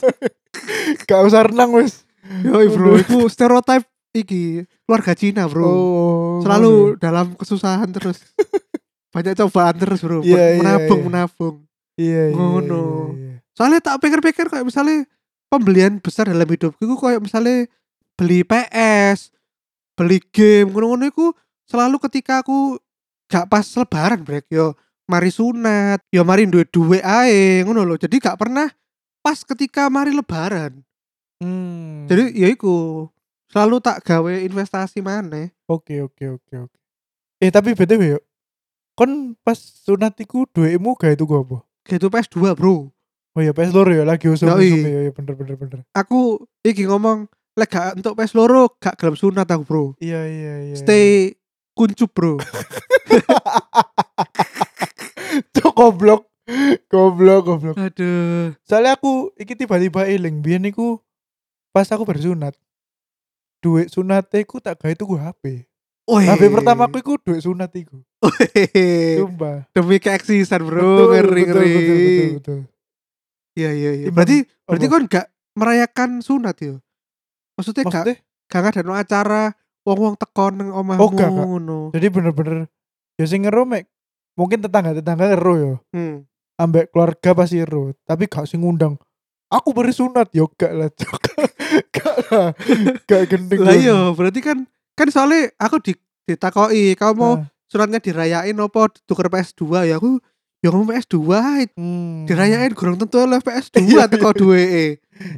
Gak 1.05 1.21
usah 1.21 1.43
renang 1.45 1.71
wis. 1.73 2.03
yoi 2.41 2.67
bro 2.67 2.95
itu 2.95 3.27
stereotip 3.27 3.85
iki 4.11 4.63
keluarga 4.83 5.13
Cina 5.13 5.45
bro 5.45 5.63
Oh. 5.63 6.35
selalu 6.41 6.95
dalam 6.97 7.31
kesusahan 7.33 7.87
terus 7.89 8.23
banyak 9.13 9.35
cobaan 9.37 9.75
terus 9.75 9.99
bro 9.99 10.19
Iya, 10.19 10.55
iya, 10.55 10.59
menabung 10.59 10.99
iya. 10.99 11.05
menabung 11.05 11.55
Iya, 11.95 12.23
iya. 12.27 12.35
Ngono. 12.35 12.83
iya, 13.11 13.23
iya. 13.31 13.33
soalnya 13.51 13.79
tak 13.79 13.99
pikir-pikir 13.99 14.47
kayak 14.47 14.63
misalnya 14.63 15.07
pembelian 15.47 15.99
besar 15.99 16.25
dalam 16.25 16.43
hidupku 16.43 16.83
kayak 16.95 17.19
misalnya 17.19 17.67
beli 18.13 18.43
PS 18.43 19.34
beli 19.95 20.19
game 20.29 20.69
ngono-ngono 20.71 21.07
itu 21.07 21.25
selalu 21.65 21.97
ketika 22.03 22.43
aku 22.43 22.77
gak 23.25 23.49
pas 23.49 23.65
lebaran 23.65 24.21
brek 24.21 24.45
yo 24.51 24.75
mari 25.07 25.31
sunat 25.31 26.03
yo 26.11 26.21
mari 26.21 26.45
duwe 26.45 26.65
duwe 26.67 26.97
ae 27.01 27.63
ngono 27.63 27.81
loh 27.81 27.97
jadi 27.97 28.13
gak 28.19 28.37
pernah 28.37 28.69
pas 29.19 29.41
ketika 29.41 29.89
mari 29.89 30.11
lebaran 30.11 30.83
Hmm. 31.35 32.07
jadi 32.07 32.31
ya 32.31 32.47
iku 32.47 33.05
selalu 33.51 33.83
tak 33.83 33.99
gawe 34.07 34.33
investasi 34.39 35.03
mana 35.03 35.51
Oke 35.67 35.99
oke 35.99 36.39
oke 36.39 36.53
oke. 36.63 36.79
Eh 37.43 37.51
tapi 37.51 37.75
btw 37.75 38.15
yuk. 38.15 38.23
Kon 38.95 39.35
pas 39.43 39.59
sunat 39.59 40.15
iku 40.15 40.47
duitmu 40.47 40.95
gak 40.95 41.19
itu 41.19 41.27
gua 41.27 41.43
apa? 41.43 41.59
gitu 41.85 42.07
PS2 42.07 42.55
bro 42.55 42.89
Oh 43.35 43.41
iya 43.43 43.51
PS 43.51 43.75
loro 43.75 43.91
ya 43.91 44.07
lagi 44.07 44.31
usum 44.31 44.47
usum 44.47 44.63
ya, 44.63 45.05
ya 45.05 45.11
bener 45.11 45.35
bener 45.35 45.55
bener. 45.59 45.79
aku 45.91 46.39
iki 46.63 46.87
ngomong 46.87 47.27
lek 47.55 47.69
gak 47.69 47.95
untuk 47.95 48.13
PS 48.13 48.33
loro 48.33 48.67
gak 48.77 48.95
gelem 48.95 49.15
sunat 49.15 49.47
aku 49.47 49.63
bro 49.63 49.83
Iya 49.97 50.21
iya 50.23 50.53
iya. 50.67 50.75
stay 50.75 51.33
kuncup 51.71 52.11
bro 52.11 52.35
Cuk 55.51 55.73
goblok. 55.73 56.27
Goblok 56.87 57.41
goblok. 57.43 57.75
aduh 57.75 58.53
Soalnya 58.63 58.95
aku 58.95 59.33
iki 59.35 59.51
tiba-tiba 59.51 60.05
eling 60.05 60.39
biyen 60.39 60.63
iku 60.65 61.01
pas 61.71 61.89
aku 61.89 62.05
bersunat. 62.05 62.55
Duit 63.59 63.89
sunate 63.89 64.45
ku 64.45 64.59
tak 64.59 64.77
gawe 64.77 64.93
tuku 64.93 65.17
HP. 65.17 65.65
Wih. 66.05 66.23
HP 66.23 66.53
pertamaku 66.53 67.01
iku 67.01 67.13
duit 67.17 67.41
sunat 67.41 67.73
iku. 67.73 67.99
Sumpah. 69.17 69.65
demi 69.71 69.97
keeksisan 69.97 70.61
bro 70.61 70.81
Betul, 70.81 71.07
ngeri 71.11 71.41
betul, 71.41 71.49
ngeri 71.49 71.67
betul, 71.67 71.95
betul, 71.95 72.29
betul. 72.33 72.59
iya 73.53 73.69
iya 73.71 73.91
iya 73.95 74.07
berarti 74.09 74.37
berarti 74.65 74.85
kan 74.87 75.01
gak 75.05 75.25
merayakan 75.53 76.09
sunat 76.19 76.55
ya 76.57 76.75
maksudnya 77.55 77.83
gak 77.83 77.93
Maksudnya 78.05 78.15
gak 78.45 78.63
ada 78.69 78.81
no 78.81 78.93
acara 78.93 79.43
wong 79.81 79.99
wong 79.99 80.15
tekon 80.15 80.53
nang 80.55 80.69
omahmu 80.71 81.01
Oh, 81.01 81.09
gak, 81.09 81.27
gak. 81.27 81.31
ngono 81.31 81.79
jadi 81.91 82.07
bener-bener 82.07 82.57
ya 83.15 83.25
sing 83.25 83.43
ngero 83.43 83.63
mek 83.63 83.87
mungkin 84.35 84.59
tetangga-tetangga 84.59 85.31
ngero 85.31 85.53
ya. 85.55 85.73
hmm. 85.91 86.15
ambek 86.55 86.91
keluarga 86.91 87.29
pasti 87.33 87.59
ero 87.59 87.95
tapi 88.03 88.25
gak 88.25 88.45
sing 88.45 88.59
ngundang 88.59 88.95
aku 89.47 89.71
beri 89.71 89.91
sunat 89.91 90.29
yo 90.31 90.51
gak 90.51 90.71
lah 90.71 90.89
gak 91.95 92.15
lah 92.29 92.49
gak 93.05 93.23
gendeng 93.27 93.59
lah 93.61 93.71
dong. 93.71 93.81
iya 93.81 93.97
berarti 94.11 94.39
kan 94.39 94.57
kan 94.93 95.07
soalnya 95.09 95.51
aku 95.57 95.79
di 95.81 95.93
ditakoi 96.25 96.95
kamu 96.95 97.13
mau 97.13 97.33
Nah, 97.37 97.47
sunatnya 97.65 97.99
dirayain 97.99 98.55
apa 98.55 98.81
tuker 99.05 99.27
PS2 99.27 99.61
ya 99.85 99.97
aku 99.97 100.17
ya 100.61 100.69
ngomong 100.69 100.89
PS2 100.91 101.17
ae. 101.29 101.63
hmm. 101.73 102.25
dirayain 102.25 102.73
kurang 102.73 102.95
tentu 102.95 103.19
oleh 103.19 103.37
PS2 103.37 103.75
Iya, 103.83 104.05
teko 104.07 104.33
duwe 104.33 104.61
Iya, 104.61 104.85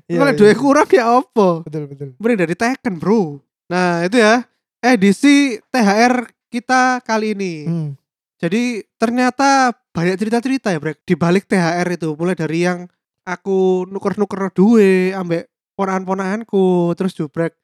kalau 0.10 0.32
iya. 0.34 0.38
duwe 0.38 0.54
kurang 0.58 0.90
ya 0.90 1.06
apa? 1.22 1.62
Betul 1.63 1.84
betul. 1.86 2.10
Mending 2.18 2.40
dari 2.44 2.56
Tekken 2.58 2.98
bro. 2.98 3.40
Nah 3.70 4.04
itu 4.04 4.18
ya 4.18 4.44
Edisi 4.82 5.58
THR 5.70 6.28
kita 6.50 7.02
kali 7.04 7.34
ini. 7.38 7.54
Hmm. 7.66 7.90
Jadi 8.38 8.86
ternyata 9.02 9.74
banyak 9.94 10.16
cerita-cerita 10.18 10.70
ya 10.70 10.78
Brek. 10.78 11.02
Di 11.02 11.18
balik 11.18 11.50
THR 11.50 11.90
itu 11.90 12.13
Mulai 12.13 12.38
dari 12.38 12.62
yang 12.62 12.86
aku 13.26 13.90
nuker-nuker 13.90 14.54
duwe 14.54 15.10
Ambek 15.10 15.50
ponakan-ponakanku 15.74 16.94
Terus 16.94 17.18
jubrek 17.18 17.58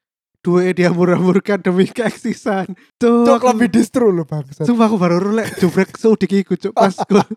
Duwe 0.43 0.75
dia 0.75 0.91
murah-murahkan 0.91 1.63
demi 1.63 1.87
keeksisan. 1.87 2.67
Tuh 2.99 3.23
aku- 3.31 3.47
lebih 3.55 3.79
distro 3.79 4.11
lo 4.11 4.27
bangsa 4.27 4.67
Sumpah 4.67 4.91
aku 4.91 4.99
baru 4.99 5.15
rulek 5.23 5.55
jubrek 5.55 5.95
seudik 5.95 6.35
iku 6.35 6.59
cuk 6.59 6.75
pas 6.75 6.91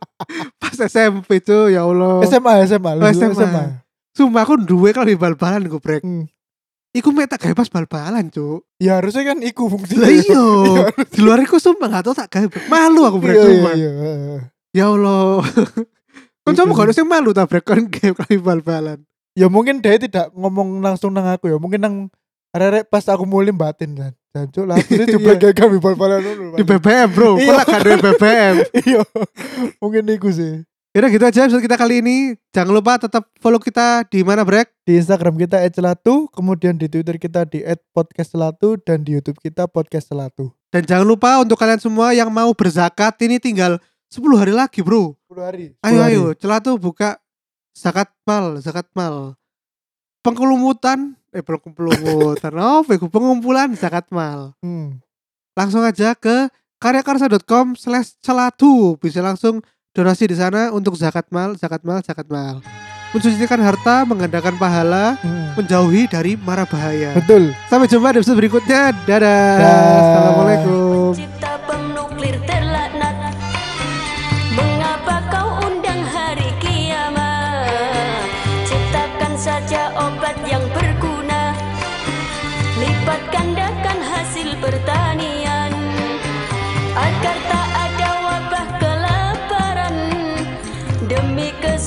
pas 0.60 0.74
SMP 0.74 1.38
cuk 1.38 1.70
ya 1.70 1.86
Allah. 1.86 2.26
SMA 2.26 2.66
SMA 2.66 2.90
lu 2.98 3.06
Oh, 3.06 3.10
SMA, 3.14 3.30
SMA. 3.38 3.62
Sumpah 4.16 4.42
aku 4.42 4.56
duwe 4.58 4.90
kalau 4.90 5.04
di 5.04 5.14
bal-balan 5.14 5.68
gue 5.68 5.76
brek. 5.76 6.00
Hmm. 6.00 6.24
Iku 6.90 7.12
mek 7.12 7.28
tak 7.28 7.44
gawe 7.44 7.52
pas 7.54 7.68
bal-balan 7.68 8.32
cuk. 8.32 8.64
ya 8.80 8.96
harusnya 8.96 9.28
kan 9.28 9.44
iku 9.44 9.68
fungsinya 9.68 10.00
Lah 10.00 10.10
iya. 10.10 10.44
Di 11.12 11.20
luar 11.20 11.44
iku 11.44 11.60
sumpah 11.60 11.92
gak 11.92 12.08
tau 12.08 12.16
tak 12.16 12.32
gawe. 12.32 12.48
Malu 12.66 13.04
aku 13.04 13.18
brek 13.20 13.36
iya, 13.36 13.44
iya, 13.44 13.48
sumpah. 13.52 13.72
iya. 13.76 13.90
Ya 14.72 14.84
Allah. 14.88 15.44
Kan 16.46 16.54
kamu 16.54 16.72
gak 16.72 16.82
harusnya 16.88 17.04
malu 17.04 17.30
tak 17.30 17.46
brek 17.46 17.64
kan 17.64 17.84
gawe 17.84 18.12
kali 18.16 18.38
bal-balan. 18.38 19.04
ya 19.36 19.52
mungkin 19.52 19.84
dia 19.84 20.00
tidak 20.00 20.32
ngomong 20.32 20.80
langsung 20.80 21.12
nang 21.12 21.28
aku 21.28 21.52
ya 21.52 21.60
mungkin 21.60 21.76
nang 21.76 21.94
arek 22.56 22.88
pas 22.88 23.04
aku 23.04 23.28
mulai 23.28 23.52
batin 23.52 23.92
kan 23.92 24.12
jancuk 24.32 24.64
lah 24.64 24.80
akhirnya 24.80 25.12
coba 25.12 25.30
kayak 25.36 25.52
kami 25.52 25.76
bal-balan 25.76 26.24
dulu 26.24 26.56
Di 26.56 26.64
BBM 26.64 27.08
bro. 27.12 27.36
Kok 27.36 27.44
Iya. 27.44 27.60
tak 27.60 27.78
ada 27.84 27.92
BBM. 28.00 28.54
iya 28.88 29.00
mungkin 29.76 30.08
iku 30.08 30.32
sih 30.32 30.64
Yaudah 30.96 31.12
gitu 31.12 31.28
aja 31.28 31.44
episode 31.44 31.60
kita 31.60 31.76
kali 31.76 32.00
ini. 32.00 32.40
Jangan 32.56 32.72
lupa 32.72 32.96
tetap 32.96 33.28
follow 33.36 33.60
kita 33.60 34.08
di 34.08 34.24
mana 34.24 34.48
brek. 34.48 34.72
di 34.88 34.96
Instagram 34.96 35.36
kita 35.36 35.60
@celatu, 35.68 36.24
kemudian 36.32 36.72
di 36.72 36.88
Twitter 36.88 37.20
kita 37.20 37.44
di 37.44 37.60
@podcastcelatu 37.92 38.80
dan 38.80 39.04
di 39.04 39.12
YouTube 39.12 39.36
kita 39.36 39.68
podcast 39.68 40.08
celatu. 40.08 40.56
Dan 40.72 40.88
jangan 40.88 41.04
lupa 41.04 41.36
untuk 41.44 41.60
kalian 41.60 41.76
semua 41.76 42.16
yang 42.16 42.32
mau 42.32 42.48
berzakat 42.56 43.12
ini 43.28 43.36
tinggal 43.36 43.76
10 44.08 44.40
hari 44.40 44.56
lagi 44.56 44.80
bro. 44.80 45.12
10 45.28 45.44
hari. 45.44 45.76
Ayo 45.84 46.00
ayo, 46.00 46.22
celah 46.32 46.64
tuh 46.64 46.80
buka 46.80 47.20
zakat 47.76 48.08
mal, 48.24 48.56
zakat 48.64 48.88
mal. 48.96 49.36
Pengkelumutan, 50.24 51.12
eh 51.28 51.44
pengkelumutan, 51.44 52.56
apa 52.80 52.96
itu? 52.96 53.04
Pengumpulan 53.12 53.68
zakat 53.76 54.08
mal. 54.08 54.56
Hmm. 54.64 54.96
Langsung 55.52 55.84
aja 55.84 56.16
ke 56.16 56.48
karyakarsa.com 56.80 57.76
slash 57.76 58.16
celatu. 58.24 58.96
Bisa 58.96 59.20
langsung 59.20 59.60
donasi 59.96 60.28
di 60.28 60.36
sana 60.36 60.68
untuk 60.68 60.92
zakat 60.92 61.24
mal, 61.32 61.56
zakat 61.56 61.80
mal, 61.80 62.04
zakat 62.04 62.28
mal. 62.28 62.60
Mensucikan 63.16 63.56
harta, 63.58 64.04
menggandakan 64.04 64.60
pahala, 64.60 65.16
Hmm. 65.24 65.56
menjauhi 65.56 66.04
dari 66.04 66.36
mara 66.36 66.68
bahaya. 66.68 67.16
Betul. 67.16 67.56
Sampai 67.64 67.88
jumpa 67.88 68.12
di 68.12 68.20
episode 68.20 68.36
berikutnya. 68.36 68.92
Dadah. 69.08 69.56
Dah. 69.56 69.96
Assalamualaikum. 69.96 71.35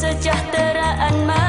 Kesejahteraan 0.09 1.13
manusia 1.21 1.48